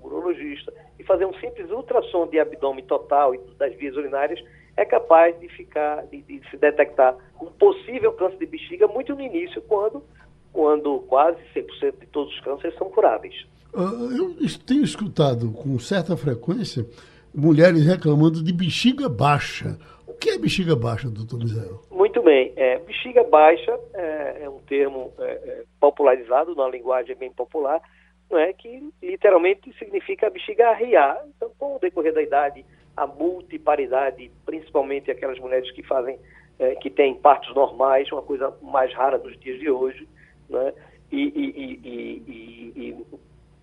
[0.00, 4.42] urologista, e fazer um simples ultrassom de abdômen total e das vias urinárias,
[4.76, 9.22] é capaz de ficar, de, de se detectar um possível câncer de bexiga muito no
[9.22, 10.02] início, quando,
[10.52, 13.46] quando quase 100% de todos os cânceres são curáveis.
[13.76, 14.36] Uh, eu
[14.66, 16.86] tenho escutado com certa frequência
[17.34, 19.76] mulheres reclamando de bexiga baixa.
[20.06, 21.82] O que é bexiga baixa, doutor Misael?
[21.90, 22.54] Muito bem.
[22.56, 27.82] É, bexiga baixa é, é um termo é, é popularizado na linguagem bem popular,
[28.30, 31.22] não é que literalmente significa a bexiga arriar.
[31.36, 32.64] Então, com o decorrer da idade,
[32.96, 36.18] a multiparidade, principalmente aquelas mulheres que fazem,
[36.58, 40.08] é, que têm partos normais, uma coisa mais rara nos dias de hoje,
[40.48, 40.72] né?
[41.12, 43.06] e, e, e, e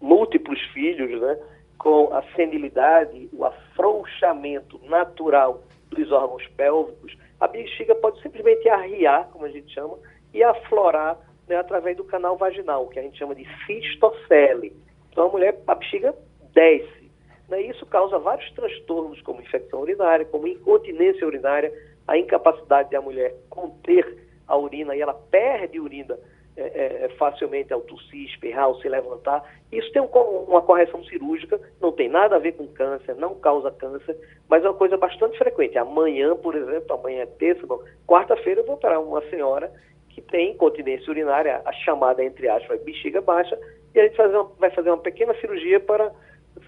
[0.03, 1.39] múltiplos filhos, né?
[1.79, 9.45] com a senilidade, o afrouxamento natural dos órgãos pélvicos, a bexiga pode simplesmente arriar, como
[9.45, 9.97] a gente chama,
[10.33, 14.75] e aflorar né, através do canal vaginal, que a gente chama de cistocele.
[15.09, 16.13] Então a mulher, a bexiga
[16.53, 17.11] desce.
[17.49, 21.71] Né, isso causa vários transtornos, como infecção urinária, como incontinência urinária,
[22.07, 26.17] a incapacidade da mulher conter a urina e ela perde urina
[26.55, 29.43] é, é, é, facilmente ao tossir, espirrar ou se levantar.
[29.71, 33.71] Isso tem um, uma correção cirúrgica, não tem nada a ver com câncer, não causa
[33.71, 34.15] câncer,
[34.47, 35.77] mas é uma coisa bastante frequente.
[35.77, 37.65] Amanhã, por exemplo, amanhã é terça,
[38.07, 39.71] quarta-feira eu vou operar uma senhora
[40.09, 43.57] que tem incontinência urinária, a chamada, entre aspas, bexiga baixa,
[43.95, 46.11] e a gente uma, vai fazer uma pequena cirurgia para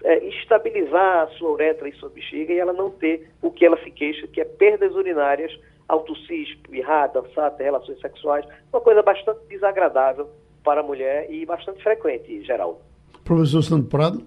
[0.02, 3.78] é, estabilizar a sua uretra e sua bexiga e ela não ter o que ela
[3.84, 5.56] se queixa, que é perdas urinárias,
[5.88, 10.28] autossismo, espirrar, dançar, ter relações sexuais, uma coisa bastante desagradável
[10.64, 12.78] para a mulher e bastante frequente, Geraldo.
[13.24, 14.24] Professor Santo Prado?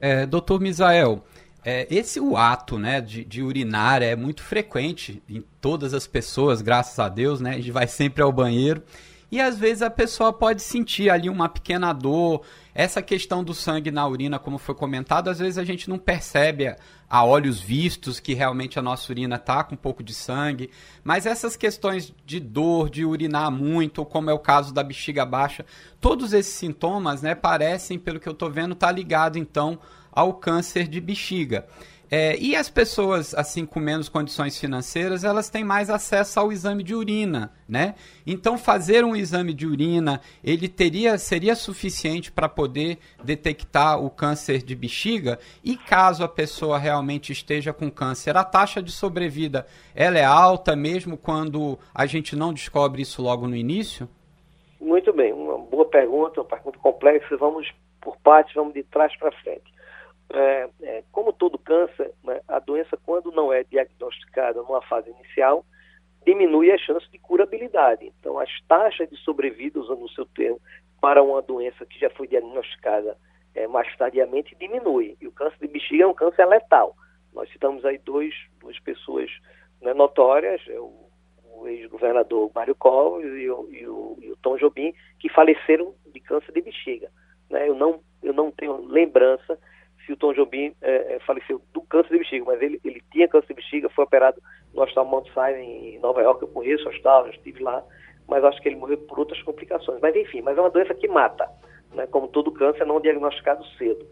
[0.00, 1.22] É, doutor Misael,
[1.64, 6.62] é, esse o ato né, de, de, urinar é muito frequente em todas as pessoas,
[6.62, 7.50] graças a Deus, né?
[7.50, 8.82] A gente vai sempre ao banheiro.
[9.30, 12.42] E às vezes a pessoa pode sentir ali uma pequena dor.
[12.74, 16.74] Essa questão do sangue na urina, como foi comentado, às vezes a gente não percebe
[17.08, 20.70] a, olhos vistos que realmente a nossa urina está com um pouco de sangue.
[21.02, 25.64] Mas essas questões de dor, de urinar muito, como é o caso da bexiga baixa,
[26.00, 29.78] todos esses sintomas, né, parecem, pelo que eu estou vendo, estar tá ligado então
[30.12, 31.66] ao câncer de bexiga.
[32.10, 36.82] É, e as pessoas, assim, com menos condições financeiras, elas têm mais acesso ao exame
[36.82, 37.94] de urina, né?
[38.26, 44.58] Então, fazer um exame de urina, ele teria, seria suficiente para poder detectar o câncer
[44.58, 45.38] de bexiga?
[45.62, 50.74] E caso a pessoa realmente esteja com câncer, a taxa de sobrevida, ela é alta
[50.74, 54.08] mesmo quando a gente não descobre isso logo no início?
[54.80, 57.36] Muito bem, uma boa pergunta, uma pergunta complexa.
[57.36, 57.70] Vamos
[58.00, 59.70] por partes, vamos de trás para frente.
[60.32, 65.64] É, é, como todo câncer, né, a doença, quando não é diagnosticada numa fase inicial,
[66.24, 68.12] diminui a chance de curabilidade.
[68.18, 70.60] Então, as taxas de sobrevida, usando o seu termo,
[71.00, 73.16] para uma doença que já foi diagnosticada
[73.54, 75.16] é, mais tardiamente, diminui.
[75.20, 76.94] E o câncer de bexiga é um câncer letal.
[77.32, 79.30] Nós citamos aí dois, duas pessoas
[79.80, 80.92] né, notórias, é o,
[81.54, 83.86] o ex-governador Mário Covas e o, e, e
[84.30, 87.10] o, Tom Jobim, que faleceram de câncer de bexiga.
[87.48, 87.68] Né?
[87.68, 89.58] Eu, não, eu não tenho lembrança
[90.10, 93.28] se o Tom Jobim é, é, faleceu do câncer de bexiga, mas ele, ele tinha
[93.28, 94.42] câncer de bexiga, foi operado
[94.74, 97.84] no Hospital Mount Sinai em Nova York, eu conheço o hospital, já estive lá,
[98.26, 100.00] mas acho que ele morreu por outras complicações.
[100.00, 101.48] Mas enfim, mas é uma doença que mata,
[101.94, 102.08] né?
[102.08, 104.04] como todo câncer, não diagnosticado cedo.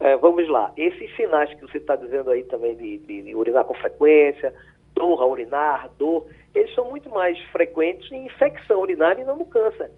[0.00, 3.64] É, vamos lá, esses sinais que você está dizendo aí também de, de, de, urinar
[3.64, 4.54] com frequência,
[4.94, 9.46] dor a urinar, dor, eles são muito mais frequentes em infecção urinária e não no
[9.46, 9.90] câncer.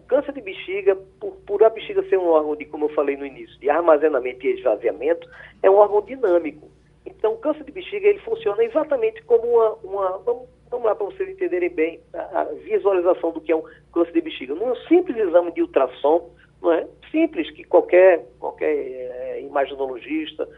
[0.00, 3.18] O câncer de bexiga, por, por, a bexiga ser um órgão de, como eu falei
[3.18, 5.28] no início, de armazenamento e esvaziamento,
[5.62, 6.70] é um órgão dinâmico.
[7.04, 11.04] Então, o câncer de bexiga ele funciona exatamente como uma, uma vamos, vamos, lá para
[11.04, 14.54] vocês entenderem bem a, a, visualização do que é um câncer de bexiga.
[14.54, 16.86] Num simples exame de ultrassom, não é?
[17.10, 20.48] simples que qualquer, qualquer é, imaginologista,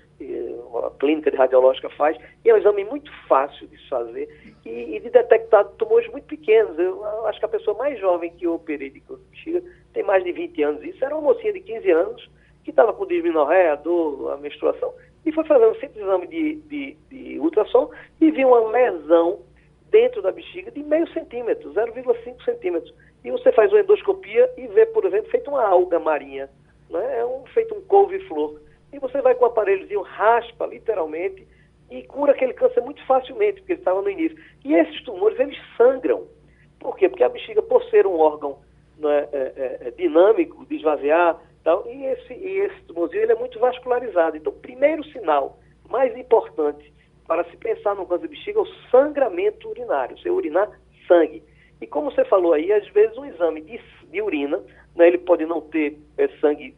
[0.71, 4.29] uma clínica de radiológica faz, e é um exame muito fácil de fazer
[4.65, 6.79] e, e de detectar tumores muito pequenos.
[6.79, 9.63] Eu acho que a pessoa mais jovem que eu operei de bexiga
[9.93, 10.85] tem mais de 20 anos.
[10.85, 12.31] Isso era uma mocinha de 15 anos
[12.65, 14.95] que estava com disminorreia, dor, a menstruação,
[15.27, 19.41] e foi fazer um simples exame de, de, de ultrassom e viu uma lesão
[19.91, 22.95] dentro da bexiga de meio centímetro, 0,5 centímetros.
[23.25, 26.49] E você faz uma endoscopia e vê, por exemplo, feito uma alga marinha,
[26.91, 27.19] né?
[27.19, 28.61] é um, feito um couve-flor.
[28.93, 31.47] E você vai com o aparelhozinho, raspa literalmente
[31.91, 34.37] e cura aquele câncer muito facilmente, porque ele estava no início.
[34.65, 36.27] E esses tumores, eles sangram.
[36.81, 37.09] Por quê?
[37.09, 38.59] Porque a bexiga, por ser um órgão
[38.99, 43.59] né, é, é, dinâmico, de esvaziar, tal, e esse, e esse tumorzinho ele é muito
[43.59, 44.37] vascularizado.
[44.37, 45.59] Então, o primeiro sinal
[45.89, 46.93] mais importante
[47.27, 50.71] para se pensar no câncer de bexiga é o sangramento urinário, você urinar
[51.07, 51.43] sangue.
[51.83, 54.63] E como você falou aí, às vezes um exame de, de urina,
[54.95, 56.77] né, ele pode não ter é, sangue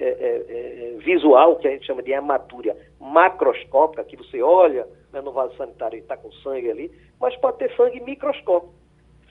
[0.00, 5.20] é, é, é visual, que a gente chama de hematúria macroscópica, que você olha né,
[5.20, 6.90] no vaso sanitário e está com sangue ali,
[7.20, 8.72] mas pode ter sangue microscópico.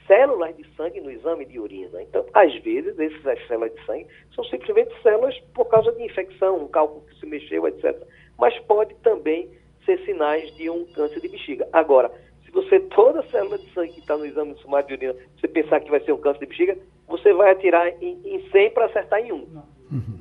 [0.06, 2.04] Células de sangue no exame de urina.
[2.04, 6.68] Então, às vezes, essas células de sangue são simplesmente células por causa de infecção, um
[6.68, 8.00] cálculo que se mexeu, etc.
[8.38, 9.50] Mas pode também
[9.86, 11.68] ser sinais de um câncer de bexiga.
[11.74, 12.12] Agora,
[12.56, 15.82] você, toda célula de sangue que está no exame de sumário de urina, você pensar
[15.82, 19.20] que vai ser um câncer de bexiga, você vai atirar em, em 100 para acertar
[19.20, 19.36] em 1.
[19.36, 20.20] Uhum.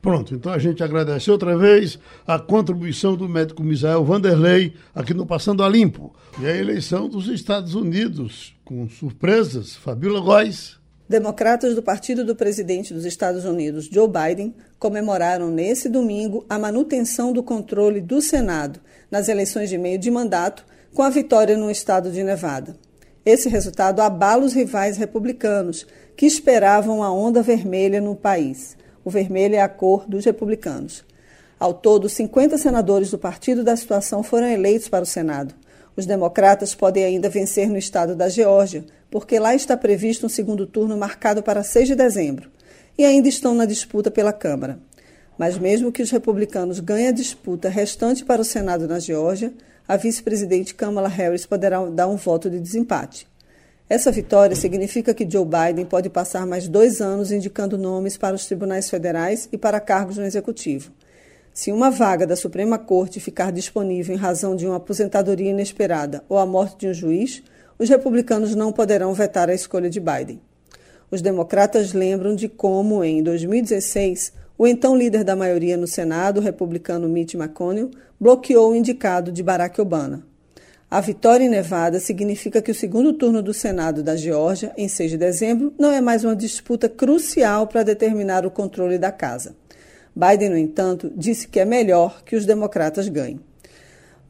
[0.00, 5.26] Pronto, então a gente agradece outra vez a contribuição do médico Misael Vanderlei aqui no
[5.26, 6.14] Passando a Limpo.
[6.40, 10.78] E a eleição dos Estados Unidos, com surpresas, Fabíola Góes.
[11.08, 17.32] Democratas do partido do presidente dos Estados Unidos, Joe Biden, comemoraram nesse domingo a manutenção
[17.32, 22.10] do controle do Senado nas eleições de meio de mandato com a vitória no estado
[22.10, 22.76] de Nevada.
[23.24, 28.76] Esse resultado abala os rivais republicanos, que esperavam a onda vermelha no país.
[29.04, 31.04] O vermelho é a cor dos republicanos.
[31.58, 35.54] Ao todo, 50 senadores do partido da situação foram eleitos para o Senado.
[35.96, 40.66] Os democratas podem ainda vencer no estado da Geórgia, porque lá está previsto um segundo
[40.66, 42.50] turno marcado para 6 de dezembro,
[42.98, 44.78] e ainda estão na disputa pela Câmara.
[45.38, 49.52] Mas mesmo que os republicanos ganhem a disputa restante para o Senado na Geórgia,
[49.86, 53.26] a vice-presidente Kamala Harris poderá dar um voto de desempate.
[53.88, 58.44] Essa vitória significa que Joe Biden pode passar mais dois anos indicando nomes para os
[58.44, 60.90] tribunais federais e para cargos no executivo.
[61.54, 66.36] Se uma vaga da Suprema Corte ficar disponível em razão de uma aposentadoria inesperada ou
[66.36, 67.42] a morte de um juiz,
[67.78, 70.40] os republicanos não poderão vetar a escolha de Biden.
[71.10, 76.42] Os democratas lembram de como, em 2016, o então líder da maioria no Senado, o
[76.42, 80.24] republicano Mitch McConnell, bloqueou o indicado de Barack Obama.
[80.88, 85.10] A vitória em Nevada significa que o segundo turno do Senado da Geórgia, em 6
[85.10, 89.56] de dezembro, não é mais uma disputa crucial para determinar o controle da casa.
[90.14, 93.40] Biden, no entanto, disse que é melhor que os democratas ganhem.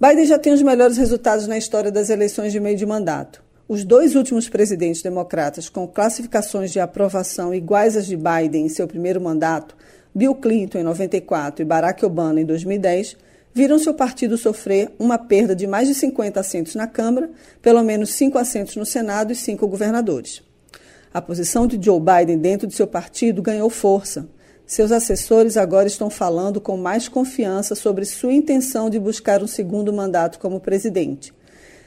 [0.01, 3.45] Biden já tem os melhores resultados na história das eleições de meio de mandato.
[3.69, 8.89] Os dois últimos presidentes democratas com classificações de aprovação iguais às de Biden em seu
[8.89, 9.77] primeiro mandato
[10.17, 13.19] Bill Clinton em 94 e Barack Obama em 2010
[13.53, 17.29] viram seu partido sofrer uma perda de mais de 50 assentos na Câmara,
[17.61, 20.43] pelo menos cinco assentos no Senado e cinco governadores.
[21.13, 24.27] A posição de Joe Biden dentro de seu partido ganhou força.
[24.67, 29.93] Seus assessores agora estão falando com mais confiança sobre sua intenção de buscar um segundo
[29.93, 31.31] mandato como presidente.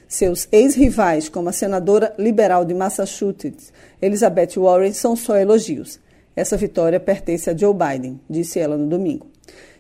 [0.08, 6.00] Seus ex-rivais, como a senadora liberal de Massachusetts, Elizabeth Warren, são só elogios.
[6.40, 9.28] Essa vitória pertence a Joe Biden, disse ela no domingo.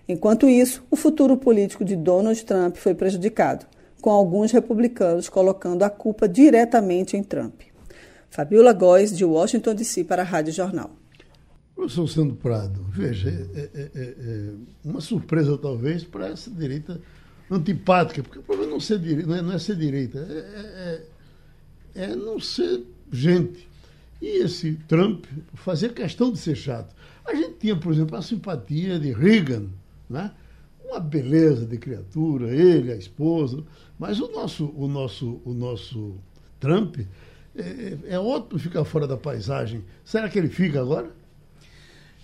[0.09, 3.65] Enquanto isso, o futuro político de Donald Trump foi prejudicado,
[4.01, 7.61] com alguns republicanos colocando a culpa diretamente em Trump.
[8.29, 10.91] Fabiola Góes, de Washington DC, para a Rádio Jornal.
[11.73, 14.51] Professor Sandro Prado, veja, é, é, é, é
[14.83, 16.99] uma surpresa talvez para essa direita
[17.49, 21.03] antipática, porque o problema não, ser direita, não, é, não é ser direita, é,
[21.95, 23.68] é, é não ser gente.
[24.21, 26.93] E esse Trump fazia questão de ser chato.
[27.25, 29.67] A gente tinha, por exemplo, a simpatia de Reagan,
[30.09, 30.31] né?
[30.83, 33.63] uma beleza de criatura, ele, a esposa,
[33.97, 36.15] mas o nosso, o nosso, o nosso
[36.59, 36.97] Trump
[37.55, 39.83] é, é ótimo ficar fora da paisagem.
[40.03, 41.11] Será que ele fica agora?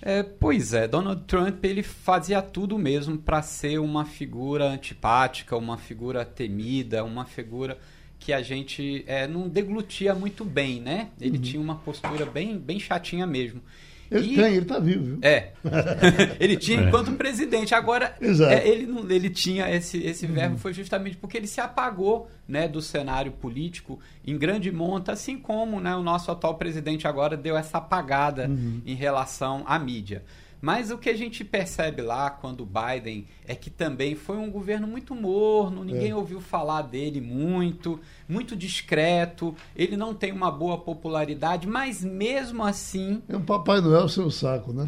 [0.01, 5.77] É, pois é, Donald Trump ele fazia tudo mesmo para ser uma figura antipática, uma
[5.77, 7.77] figura temida, uma figura
[8.19, 11.09] que a gente é, não deglutia muito bem, né?
[11.19, 11.43] Ele uhum.
[11.43, 13.61] tinha uma postura bem, bem chatinha mesmo.
[14.09, 15.19] Ele e, tem, ele está vivo, viu?
[15.21, 15.51] É.
[16.39, 16.83] ele tinha é.
[16.87, 17.73] enquanto presidente.
[17.73, 20.59] Agora, é, ele, não, ele tinha esse, esse verbo, uhum.
[20.59, 25.79] foi justamente porque ele se apagou né, do cenário político em grande monta, assim como
[25.79, 28.81] né, o nosso atual presidente agora deu essa apagada uhum.
[28.85, 30.23] em relação à mídia.
[30.61, 34.49] Mas o que a gente percebe lá quando o Biden é que também foi um
[34.49, 36.15] governo muito morno, ninguém é.
[36.15, 43.21] ouviu falar dele muito, muito discreto, ele não tem uma boa popularidade, mas mesmo assim.
[43.29, 44.87] É um Papai Noel seu saco, né?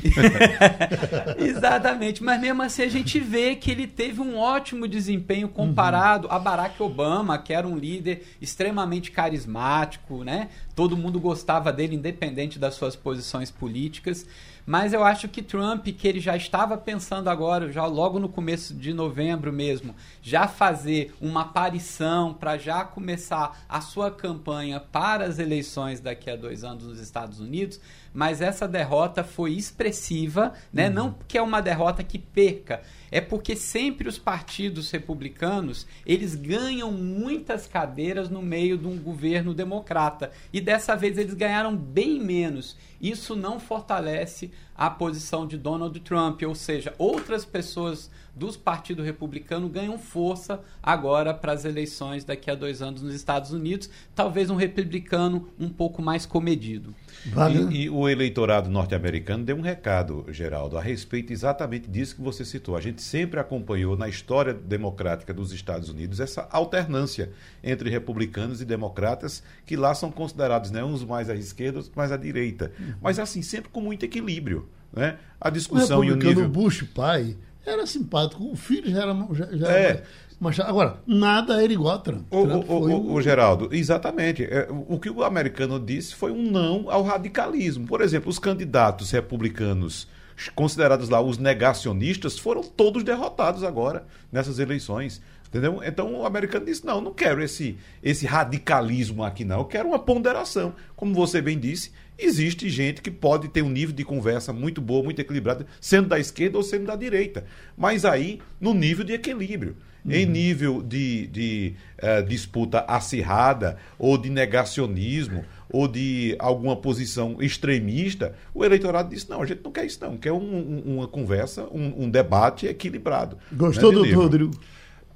[1.37, 6.33] Exatamente, mas mesmo assim a gente vê que ele teve um ótimo desempenho comparado uhum.
[6.33, 10.49] a Barack Obama, que era um líder extremamente carismático, né?
[10.75, 14.25] Todo mundo gostava dele, independente das suas posições políticas.
[14.69, 18.73] Mas eu acho que Trump, que ele já estava pensando agora, já logo no começo
[18.73, 25.39] de novembro mesmo, já fazer uma aparição para já começar a sua campanha para as
[25.39, 27.79] eleições daqui a dois anos nos Estados Unidos,
[28.17, 30.87] mas essa derrota foi expressiva, né?
[30.87, 30.93] Uhum.
[30.95, 36.91] Não que é uma derrota que perca, é porque sempre os partidos republicanos eles ganham
[36.91, 42.75] muitas cadeiras no meio de um governo democrata e dessa vez eles ganharam bem menos.
[42.99, 49.71] Isso não fortalece a posição de Donald Trump, ou seja, outras pessoas dos partidos republicanos
[49.71, 53.89] ganham força agora para as eleições daqui a dois anos nos Estados Unidos.
[54.13, 56.93] Talvez um republicano um pouco mais comedido.
[57.25, 57.75] Vale.
[57.75, 62.45] E, e, o eleitorado norte-americano deu um recado, Geraldo, a respeito exatamente disso que você
[62.45, 62.75] citou.
[62.75, 67.31] A gente sempre acompanhou na história democrática dos Estados Unidos essa alternância
[67.63, 72.11] entre republicanos e democratas, que lá são considerados né, uns mais à esquerda, outros mais
[72.11, 72.71] à direita.
[72.79, 72.93] Uhum.
[73.01, 74.66] Mas assim, sempre com muito equilíbrio.
[74.93, 75.17] Né?
[75.39, 76.49] A discussão o e o nível.
[76.49, 77.35] Bush, pai,
[77.65, 78.49] era simpático.
[78.51, 79.27] O filho já era.
[79.31, 80.03] Já, já é.
[80.39, 82.25] mas agora, nada era igual a Trump.
[82.31, 84.43] O, Trump o, o, o, Geraldo, exatamente.
[84.43, 87.85] É, o que o americano disse foi um não ao radicalismo.
[87.85, 90.07] Por exemplo, os candidatos republicanos
[90.53, 95.21] considerados lá os negacionistas foram todos derrotados agora nessas eleições.
[95.47, 95.81] Entendeu?
[95.83, 99.59] Então o americano disse: não, não quero esse, esse radicalismo aqui, não.
[99.59, 100.73] Eu quero uma ponderação.
[100.95, 105.03] Como você bem disse, existe gente que pode ter um nível de conversa muito boa,
[105.03, 107.45] muito equilibrado, sendo da esquerda ou sendo da direita.
[107.77, 109.75] Mas aí, no nível de equilíbrio.
[110.05, 110.13] Uhum.
[110.13, 118.33] Em nível de, de uh, disputa acirrada ou de negacionismo ou de alguma posição extremista,
[118.53, 120.15] o eleitorado disse: não, a gente não quer isso, não.
[120.15, 123.37] Quer um, um, uma conversa, um, um, debate equilibrado.
[123.51, 124.51] Gostou, né, doutor Rodrigo?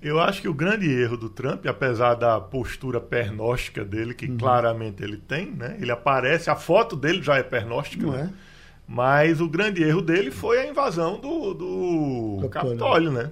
[0.02, 4.38] Eu acho que o grande erro do Trump, apesar da postura pernóstica dele, que uhum.
[4.38, 5.78] claramente ele tem, né?
[5.80, 8.32] Ele aparece, a foto dele já é pernóstica, não né?
[8.34, 8.52] é?
[8.88, 13.12] Mas o grande erro dele foi a invasão do, do Capitólio.
[13.12, 13.32] Né?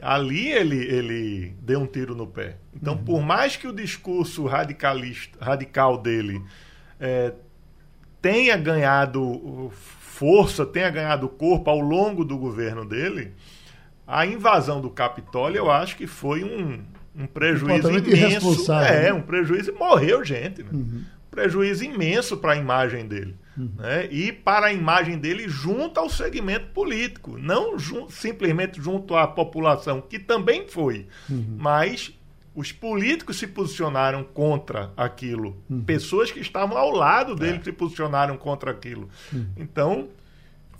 [0.00, 2.58] Ali ele, ele deu um tiro no pé.
[2.74, 3.04] Então, uhum.
[3.04, 6.42] por mais que o discurso radicalista, radical dele
[7.00, 7.32] é,
[8.20, 9.70] tenha ganhado
[10.20, 13.32] força, tenha ganhado corpo ao longo do governo dele,
[14.10, 16.82] a invasão do Capitólio eu acho que foi um,
[17.14, 18.72] um prejuízo imenso.
[18.72, 19.12] É, né?
[19.12, 19.72] um prejuízo.
[19.74, 20.62] Morreu gente.
[20.62, 20.70] Né?
[20.72, 21.04] Uhum.
[21.30, 24.08] Prejuízo imenso para a imagem dele né?
[24.10, 27.76] e para a imagem dele junto ao segmento político, não
[28.08, 31.56] simplesmente junto à população, que também foi, uhum.
[31.58, 32.16] mas
[32.54, 35.82] os políticos se posicionaram contra aquilo, uhum.
[35.82, 37.62] pessoas que estavam ao lado dele é.
[37.62, 39.08] se posicionaram contra aquilo.
[39.32, 39.46] Uhum.
[39.56, 40.08] Então,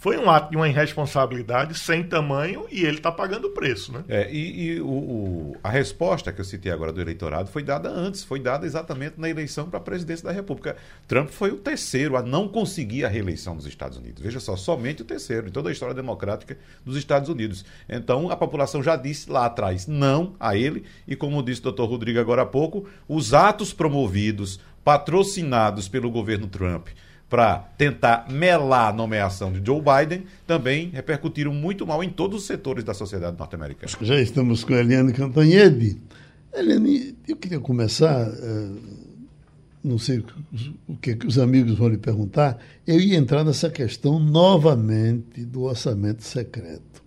[0.00, 3.92] foi um ato de uma irresponsabilidade sem tamanho e ele está pagando o preço.
[3.92, 4.02] Né?
[4.08, 7.90] É, e, e o, o, a resposta que eu citei agora do eleitorado foi dada
[7.90, 10.74] antes, foi dada exatamente na eleição para a presidência da República.
[11.06, 14.22] Trump foi o terceiro a não conseguir a reeleição nos Estados Unidos.
[14.22, 17.62] Veja só, somente o terceiro em toda a história democrática dos Estados Unidos.
[17.86, 21.90] Então a população já disse lá atrás não a ele, e como disse o doutor
[21.90, 26.88] Rodrigo agora há pouco, os atos promovidos, patrocinados pelo governo Trump
[27.30, 32.46] para tentar melar a nomeação de Joe Biden também repercutiram muito mal em todos os
[32.46, 33.90] setores da sociedade norte-americana.
[34.02, 35.96] Já estamos com a Eliane Cantanhede.
[36.52, 38.76] Eliane, eu queria começar, uh,
[39.82, 40.24] não sei
[40.88, 45.62] o que, que os amigos vão lhe perguntar, eu ia entrar nessa questão novamente do
[45.62, 47.00] orçamento secreto.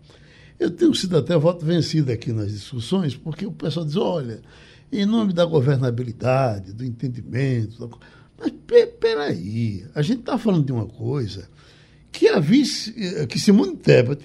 [0.58, 4.40] Eu tenho sido até voto vencido aqui nas discussões, porque o pessoal diz, olha,
[4.90, 7.90] em nome da governabilidade, do entendimento.
[8.44, 11.48] Mas peraí, a gente está falando de uma coisa
[12.12, 14.24] que a vice, eh, que Simone Tebet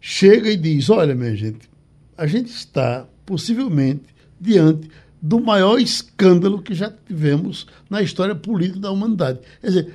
[0.00, 1.68] chega e diz, olha, minha gente,
[2.16, 4.04] a gente está possivelmente
[4.40, 4.88] diante
[5.20, 9.40] do maior escândalo que já tivemos na história política da humanidade.
[9.60, 9.94] Quer dizer,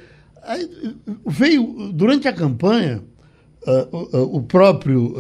[1.26, 3.04] veio, durante a campanha,
[3.68, 5.14] uh, o próprio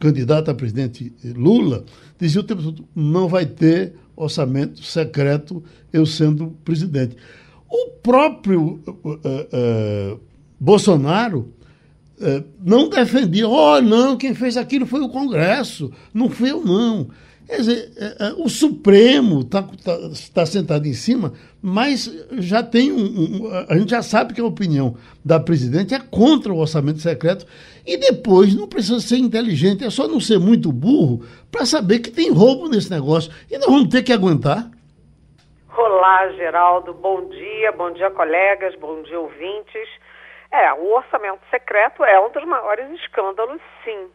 [0.00, 1.84] candidato a presidente Lula
[2.18, 5.62] dizia o tempo todo: não vai ter orçamento secreto
[5.92, 7.16] eu sendo presidente.
[7.74, 8.80] O próprio
[10.60, 11.52] Bolsonaro
[12.64, 17.08] não defendia, oh, não, quem fez aquilo foi o Congresso, não fui eu, não.
[17.46, 17.92] Quer dizer,
[18.38, 19.98] o Supremo está tá,
[20.32, 22.08] tá sentado em cima, mas
[22.38, 24.94] já tem um, um, A gente já sabe que a opinião
[25.24, 27.44] da presidente é contra o orçamento secreto.
[27.84, 32.10] E depois não precisa ser inteligente, é só não ser muito burro para saber que
[32.10, 33.30] tem roubo nesse negócio.
[33.50, 34.70] E nós vamos ter que aguentar.
[35.76, 36.94] Olá, Geraldo.
[36.94, 39.88] Bom dia, bom dia, colegas, bom dia, ouvintes.
[40.50, 44.10] É, o orçamento secreto é um dos maiores escândalos, sim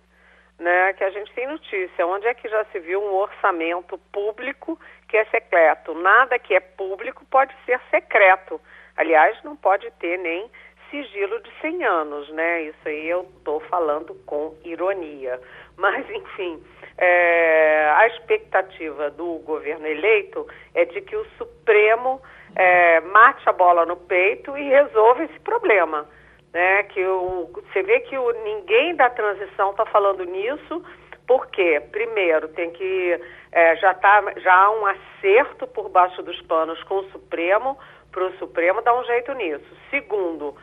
[0.59, 2.05] né, que a gente tem notícia.
[2.05, 5.93] Onde é que já se viu um orçamento público que é secreto?
[5.93, 8.59] Nada que é público pode ser secreto.
[8.97, 10.51] Aliás, não pode ter nem
[10.91, 12.63] sigilo de 100 anos, né?
[12.63, 15.39] Isso aí eu estou falando com ironia.
[15.79, 16.61] Mas, enfim,
[16.97, 22.21] é, a expectativa do governo eleito é de que o Supremo
[22.55, 26.07] é, mate a bola no peito e resolva esse problema
[26.53, 26.83] né?
[26.83, 30.83] Que o, você vê que o, ninguém da transição está falando nisso,
[31.27, 33.19] porque, primeiro, tem que
[33.51, 37.77] é, já tá já há um acerto por baixo dos panos com o Supremo,
[38.11, 39.77] para o Supremo dar um jeito nisso.
[39.89, 40.55] Segundo,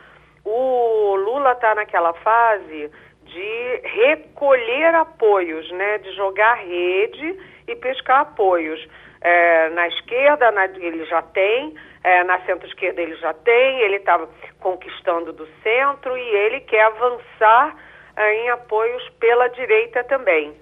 [0.43, 2.91] o Lula está naquela fase
[3.27, 5.97] de recolher apoios, né?
[5.99, 8.85] De jogar rede e pescar apoios.
[9.21, 14.19] É, na esquerda na, ele já tem, é, na centro-esquerda ele já tem, ele está
[14.59, 17.75] conquistando do centro e ele quer avançar
[18.15, 20.53] é, em apoios pela direita também.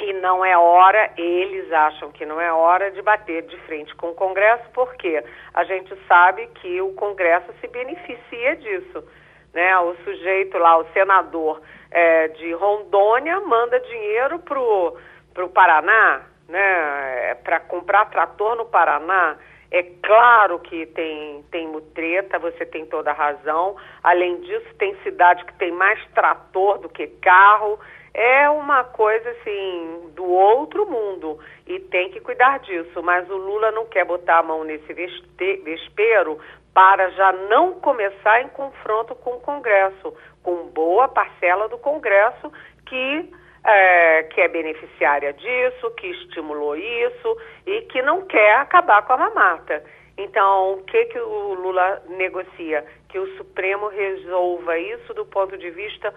[0.00, 4.10] E não é hora, eles acham que não é hora de bater de frente com
[4.10, 5.22] o Congresso, porque
[5.52, 9.04] a gente sabe que o Congresso se beneficia disso.
[9.52, 9.78] Né?
[9.78, 17.34] O sujeito lá, o senador é, de Rondônia, manda dinheiro para o Paraná, né, é,
[17.34, 19.36] para comprar trator no Paraná,
[19.70, 23.76] é claro que tem, tem mutreta, você tem toda a razão.
[24.02, 27.78] Além disso, tem cidade que tem mais trator do que carro.
[28.12, 31.38] É uma coisa assim do outro mundo
[31.68, 33.00] e tem que cuidar disso.
[33.00, 36.40] Mas o Lula não quer botar a mão nesse vespeiro
[36.74, 42.52] para já não começar em confronto com o Congresso, com boa parcela do Congresso
[42.86, 43.30] que
[43.64, 49.18] é, que é beneficiária disso, que estimulou isso e que não quer acabar com a
[49.18, 49.84] mamata.
[50.16, 52.84] Então, o que, que o Lula negocia?
[53.08, 56.12] Que o Supremo resolva isso do ponto de vista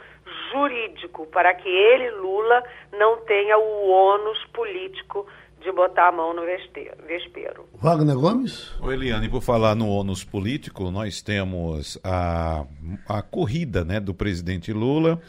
[0.51, 5.25] jurídico, para que ele, Lula, não tenha o ônus político
[5.63, 7.65] de botar a mão no vespeiro.
[7.81, 8.73] Wagner Gomes?
[8.81, 12.65] O Eliane, por falar no ônus político, nós temos a,
[13.07, 15.21] a corrida né, do presidente Lula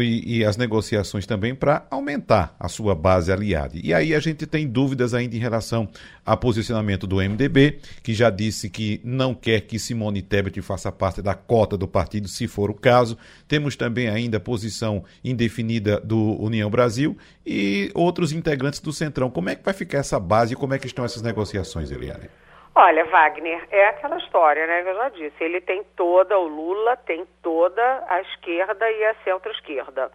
[0.00, 3.74] e, e as negociações também para aumentar a sua base aliada.
[3.82, 5.88] E aí a gente tem dúvidas ainda em relação
[6.24, 11.20] ao posicionamento do MDB, que já disse que não quer que Simone Tebet faça parte
[11.20, 13.18] da cota do partido, se for o caso.
[13.48, 19.30] Temos também ainda a posição indefinida do União Brasil e outros integrantes do Centrão.
[19.30, 22.28] Como é que vai ficar essa base e como é que estão essas negociações, Eliane?
[22.74, 25.44] Olha, Wagner, é aquela história, né, eu já disse.
[25.44, 30.10] Ele tem toda, o Lula tem toda a esquerda e a centro-esquerda.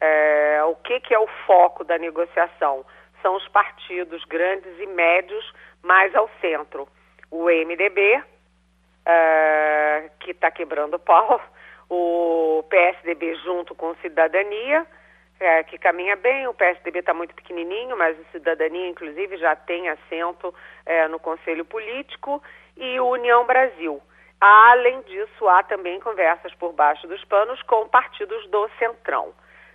[0.00, 2.84] É, o que, que é o foco da negociação?
[3.20, 5.52] São os partidos grandes e médios
[5.82, 6.88] mais ao centro.
[7.30, 8.22] O MDB,
[9.04, 11.42] é, que está quebrando o pau,
[11.90, 14.86] o PSDB junto com Cidadania,
[15.40, 16.46] é, que caminha bem.
[16.46, 21.64] O PSDB está muito pequenininho, mas o Cidadania, inclusive, já tem assento é, no Conselho
[21.64, 22.42] Político
[22.76, 24.00] e o União Brasil.
[24.40, 29.32] Além disso, há também conversas por baixo dos panos com partidos do Centrão.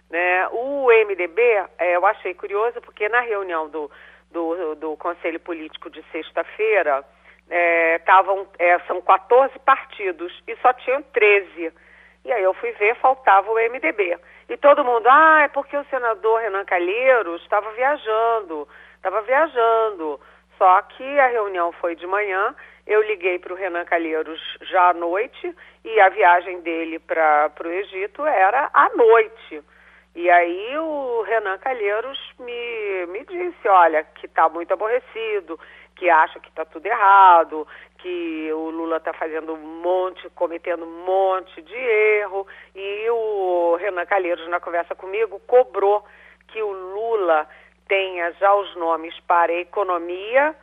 [0.09, 0.47] Né?
[0.49, 1.41] O MDB,
[1.77, 3.91] é, eu achei curioso, porque na reunião do,
[4.31, 7.03] do, do Conselho Político de sexta-feira,
[7.49, 8.01] é,
[8.59, 11.73] é, são 14 partidos e só tinham 13.
[12.25, 14.17] E aí eu fui ver, faltava o MDB.
[14.49, 20.19] E todo mundo, ah, é porque o senador Renan Calheiros estava viajando, estava viajando.
[20.57, 22.55] Só que a reunião foi de manhã,
[22.85, 27.67] eu liguei para o Renan Calheiros já à noite e a viagem dele para o
[27.67, 29.63] Egito era à noite.
[30.15, 35.59] E aí o Renan Calheiros me, me disse, olha, que está muito aborrecido,
[36.03, 37.65] que acha que está tudo errado,
[37.99, 42.45] que o Lula está fazendo um monte, cometendo um monte de erro.
[42.75, 46.03] E o Renan Calheiros, na conversa comigo, cobrou
[46.49, 47.47] que o Lula
[47.87, 50.53] tenha já os nomes para a economia,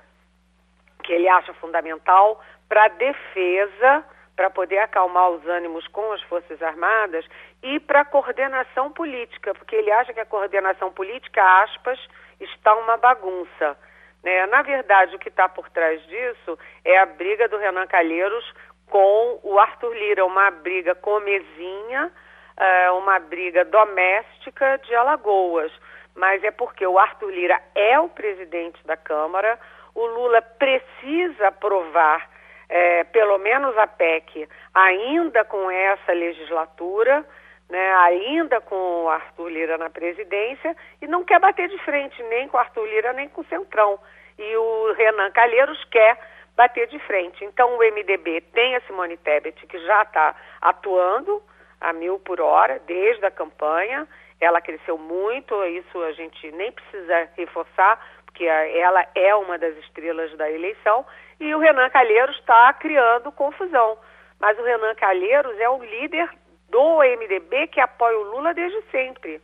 [1.02, 2.38] que ele acha fundamental,
[2.68, 4.04] para a defesa,
[4.36, 7.24] para poder acalmar os ânimos com as Forças Armadas
[7.62, 11.98] e para a coordenação política, porque ele acha que a coordenação política, aspas,
[12.38, 13.78] está uma bagunça.
[14.22, 14.46] Né?
[14.46, 18.44] Na verdade, o que está por trás disso é a briga do Renan Calheiros
[18.86, 22.10] com o Arthur Lira, uma briga comezinha,
[22.58, 25.72] uh, uma briga doméstica de Alagoas.
[26.14, 29.58] Mas é porque o Arthur Lira é o presidente da Câmara,
[29.94, 32.28] o Lula precisa aprovar
[32.68, 37.24] é, pelo menos a PEC ainda com essa legislatura,
[37.70, 42.48] né, ainda com o Arthur Lira na presidência, e não quer bater de frente nem
[42.48, 43.98] com o Arthur Lira nem com o Centrão.
[44.36, 46.18] E o Renan Calheiros quer
[46.56, 47.44] bater de frente.
[47.44, 51.42] Então o MDB tem a Simone Tebet, que já está atuando
[51.80, 54.06] a mil por hora desde a campanha.
[54.40, 60.36] Ela cresceu muito, isso a gente nem precisa reforçar, porque ela é uma das estrelas
[60.36, 61.06] da eleição.
[61.38, 63.98] E o Renan Calheiros está criando confusão.
[64.40, 66.30] Mas o Renan Calheiros é o líder
[66.70, 69.40] do MDB que apoia o Lula desde sempre.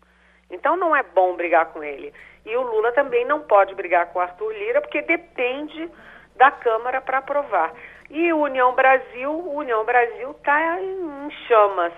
[0.50, 2.12] Então não é bom brigar com ele.
[2.44, 5.90] E o Lula também não pode brigar com o Arthur Lira, porque depende
[6.36, 7.72] da Câmara para aprovar.
[8.08, 11.92] E União Brasil, União Brasil está em chamas.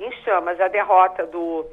[0.00, 0.58] Em chamas.
[0.58, 1.66] A derrota do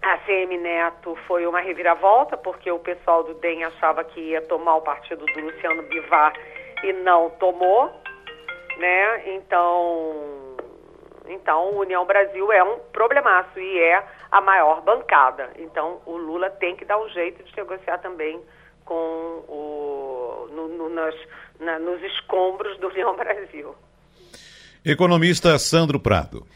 [0.00, 4.82] ACM Neto foi uma reviravolta, porque o pessoal do DEM achava que ia tomar o
[4.82, 6.32] partido do Luciano Bivar
[6.84, 7.90] e não tomou,
[8.76, 9.34] né?
[9.34, 10.47] Então
[11.28, 15.50] então, União Brasil é um problemaço e é a maior bancada.
[15.58, 18.40] Então, o Lula tem que dar um jeito de negociar também
[18.84, 21.14] com o, no, no, nas,
[21.60, 23.74] na, nos escombros do União Brasil.
[24.84, 26.46] Economista Sandro Prado.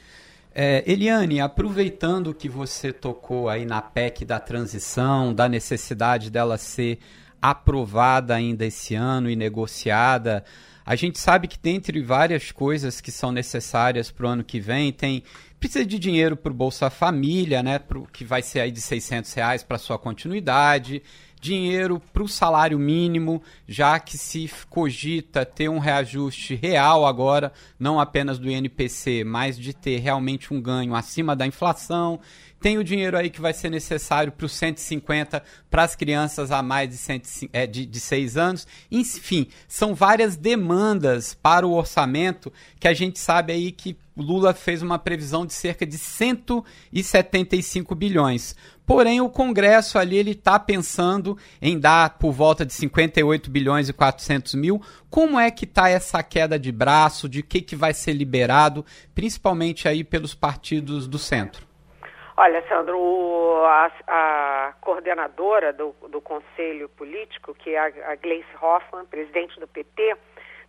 [0.54, 6.98] É, Eliane, aproveitando que você tocou aí na PEC da transição, da necessidade dela ser
[7.40, 10.44] aprovada ainda esse ano e negociada,
[10.84, 14.92] a gente sabe que dentre várias coisas que são necessárias para o ano que vem,
[14.92, 15.22] tem
[15.58, 19.32] precisa de dinheiro para o Bolsa Família, né, pro, que vai ser aí de 600
[19.32, 21.00] reais para sua continuidade,
[21.40, 28.00] dinheiro para o salário mínimo, já que se cogita ter um reajuste real agora, não
[28.00, 32.18] apenas do INPC, mas de ter realmente um ganho acima da inflação
[32.62, 36.62] tem o dinheiro aí que vai ser necessário para os 150 para as crianças a
[36.62, 38.66] mais de, 100, é, de, de 6 anos.
[38.90, 44.80] Enfim, são várias demandas para o orçamento que a gente sabe aí que Lula fez
[44.80, 48.54] uma previsão de cerca de 175 bilhões.
[48.86, 53.92] Porém, o Congresso ali ele está pensando em dar por volta de 58 bilhões e
[53.92, 54.80] 400 mil.
[55.10, 57.28] Como é que está essa queda de braço?
[57.28, 61.71] De que, que vai ser liberado, principalmente aí pelos partidos do centro?
[62.36, 68.48] Olha, Sandro, o, a, a, coordenadora do, do Conselho Político, que é a, a Gleice
[68.60, 70.16] Hoffmann, presidente do PT,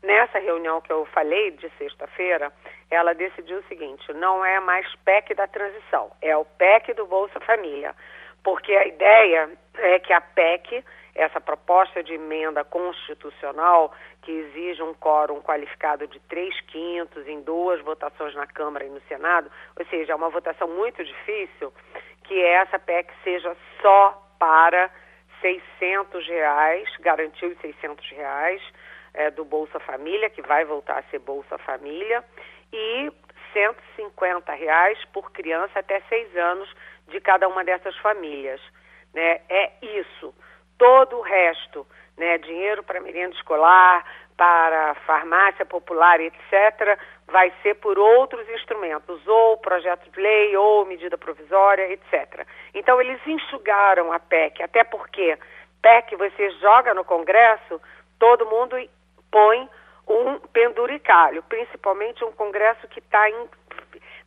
[0.02, 2.52] nessa reunião que eu falei de sexta-feira,
[2.92, 7.40] ela decidiu o seguinte: não é mais PEC da transição, é o PEC do Bolsa
[7.40, 7.96] Família.
[8.44, 10.84] Porque a ideia é que a PEC
[11.16, 17.80] essa proposta de emenda constitucional que exige um quórum qualificado de três quintos em duas
[17.82, 21.72] votações na Câmara e no Senado, ou seja, é uma votação muito difícil,
[22.24, 24.90] que essa PEC seja só para
[25.42, 28.62] 600 reais, garantiu os 600 reais
[29.14, 32.24] é, do Bolsa Família, que vai voltar a ser Bolsa Família,
[32.72, 33.12] e
[33.52, 36.74] 150 reais por criança até seis anos
[37.10, 38.60] de cada uma dessas famílias.
[39.14, 39.42] Né?
[39.48, 40.34] É isso
[40.84, 44.04] todo o resto, né, dinheiro para merenda escolar,
[44.36, 51.18] para farmácia popular, etc., vai ser por outros instrumentos, ou projeto de lei, ou medida
[51.18, 52.46] provisória, etc.
[52.74, 55.38] Então, eles enxugaram a PEC, até porque
[55.82, 57.80] PEC você joga no Congresso,
[58.20, 58.76] todo mundo
[59.32, 59.70] põe
[60.06, 63.24] um penduricalho, principalmente um Congresso que está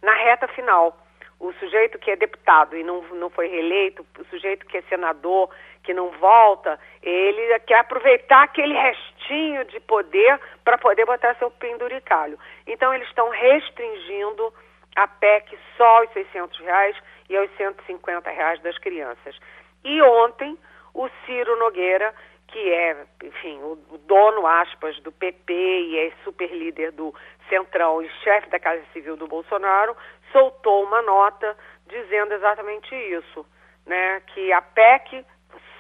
[0.01, 0.97] na reta final.
[1.39, 5.51] O sujeito que é deputado e não, não foi reeleito, o sujeito que é senador
[5.87, 12.37] que não volta, ele quer aproveitar aquele restinho de poder para poder botar seu penduricalho.
[12.67, 14.53] Então, eles estão restringindo
[14.97, 16.97] a PEC só aos 600 reais
[17.31, 19.39] e aos 150 reais das crianças.
[19.85, 20.59] E ontem,
[20.93, 22.13] o Ciro Nogueira,
[22.49, 23.77] que é, enfim, o,
[24.07, 27.15] dono, aspas, do PP e é super líder do
[27.49, 29.97] Centrão e chefe da Casa Civil do Bolsonaro,
[30.33, 31.57] soltou uma nota
[31.87, 33.47] dizendo exatamente isso,
[33.87, 34.21] né?
[34.35, 35.25] Que a PEC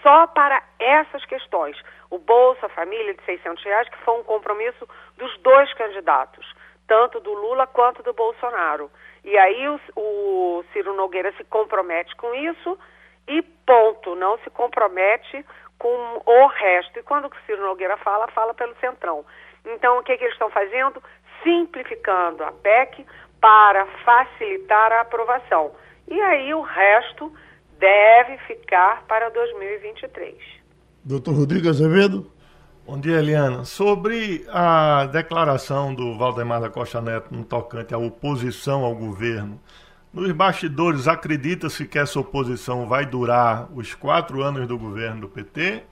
[0.06, 1.76] só para essas questões,
[2.10, 6.46] o Bolsa Família de 600 reais, que foi um compromisso dos dois candidatos,
[6.86, 8.88] tanto do Lula quanto do Bolsonaro.
[9.24, 12.78] E aí o, o Ciro Nogueira se compromete com isso
[13.26, 15.44] e ponto, não se compromete
[15.76, 17.00] com o resto.
[17.00, 19.26] E quando o Ciro Nogueira fala, fala pelo Centrão.
[19.64, 21.02] Então, o que, que eles estão fazendo?
[21.42, 23.04] Simplificando a PEC
[23.40, 25.74] para facilitar a aprovação.
[26.06, 27.36] E aí o resto
[27.78, 30.34] deve ficar para 2023.
[31.04, 32.30] Doutor Rodrigo Azevedo.
[32.86, 33.64] Bom dia, Eliana.
[33.64, 39.60] Sobre a declaração do Valdemar da Costa Neto no tocante à oposição ao governo,
[40.12, 45.82] nos bastidores acredita-se que essa oposição vai durar os quatro anos do governo do PT?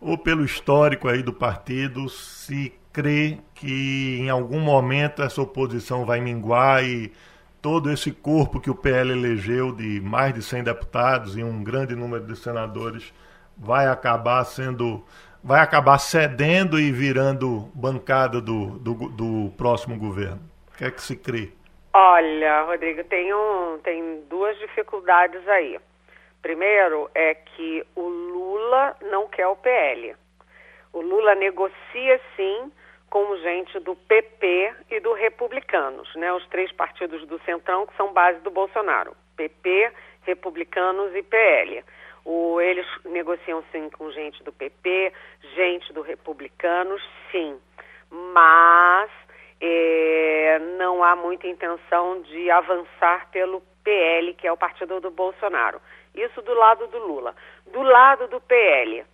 [0.00, 6.20] Ou pelo histórico aí do partido, se crê que em algum momento essa oposição vai
[6.20, 7.12] minguar e
[7.66, 11.96] todo esse corpo que o PL elegeu de mais de 100 deputados e um grande
[11.96, 13.12] número de senadores
[13.58, 15.04] vai acabar sendo
[15.42, 20.38] vai acabar cedendo e virando bancada do, do, do próximo governo?
[20.72, 21.50] O que é que se crê?
[21.92, 25.76] Olha, Rodrigo, tem, um, tem duas dificuldades aí.
[26.40, 30.14] Primeiro é que o Lula não quer o PL.
[30.92, 32.70] O Lula negocia sim
[33.10, 36.32] com gente do PP e do Republicanos, né?
[36.32, 39.92] Os três partidos do Centrão que são base do Bolsonaro: PP,
[40.22, 41.84] Republicanos e PL.
[42.24, 45.12] O, eles negociam sim com gente do PP,
[45.54, 47.00] gente do Republicanos,
[47.30, 47.56] sim.
[48.10, 49.10] Mas
[49.60, 55.80] é, não há muita intenção de avançar pelo PL, que é o partido do Bolsonaro.
[56.14, 57.34] Isso do lado do Lula.
[57.72, 59.04] Do lado do PL,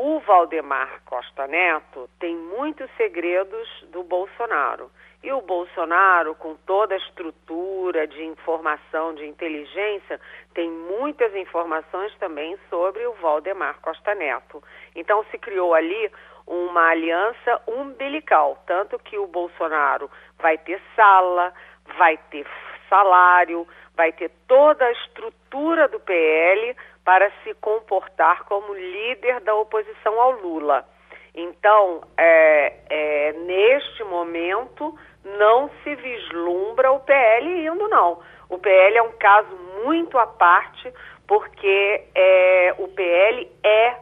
[0.00, 4.88] o Valdemar Costa Neto tem muitos segredos do Bolsonaro.
[5.24, 10.20] E o Bolsonaro, com toda a estrutura de informação, de inteligência,
[10.54, 14.62] tem muitas informações também sobre o Valdemar Costa Neto.
[14.94, 16.12] Então se criou ali
[16.46, 21.52] uma aliança umbilical, tanto que o Bolsonaro vai ter sala,
[21.98, 22.46] vai ter
[22.88, 26.76] salário, vai ter toda a estrutura do PL
[27.08, 30.86] para se comportar como líder da oposição ao Lula.
[31.34, 34.94] Então, é, é, neste momento,
[35.24, 38.20] não se vislumbra o PL indo, não.
[38.50, 39.48] O PL é um caso
[39.82, 40.92] muito à parte,
[41.26, 43.96] porque é, o PL é,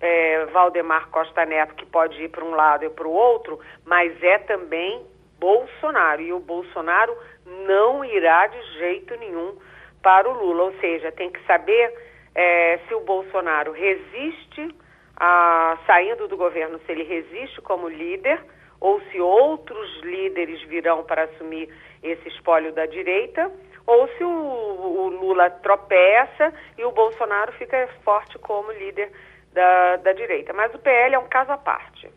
[0.00, 4.22] é Valdemar Costa Neto, que pode ir para um lado e para o outro, mas
[4.22, 5.04] é também
[5.40, 6.22] Bolsonaro.
[6.22, 7.12] E o Bolsonaro
[7.66, 9.58] não irá de jeito nenhum
[10.00, 10.62] para o Lula.
[10.62, 12.05] Ou seja, tem que saber
[12.36, 14.68] é, se o Bolsonaro resiste
[15.16, 18.38] a, saindo do governo, se ele resiste como líder
[18.78, 21.68] ou se outros líderes virão para assumir
[22.02, 23.50] esse espólio da direita,
[23.86, 29.10] ou se o, o Lula tropeça e o Bolsonaro fica forte como líder
[29.54, 30.52] da, da direita.
[30.52, 32.10] Mas o PL é um caso à parte.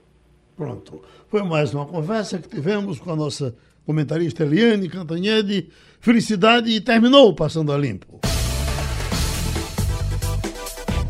[0.57, 1.01] Pronto.
[1.29, 3.55] Foi mais uma conversa que tivemos com a nossa
[3.85, 5.71] comentarista Eliane Cantanhede.
[6.01, 8.19] Felicidade e terminou Passando a Limpo.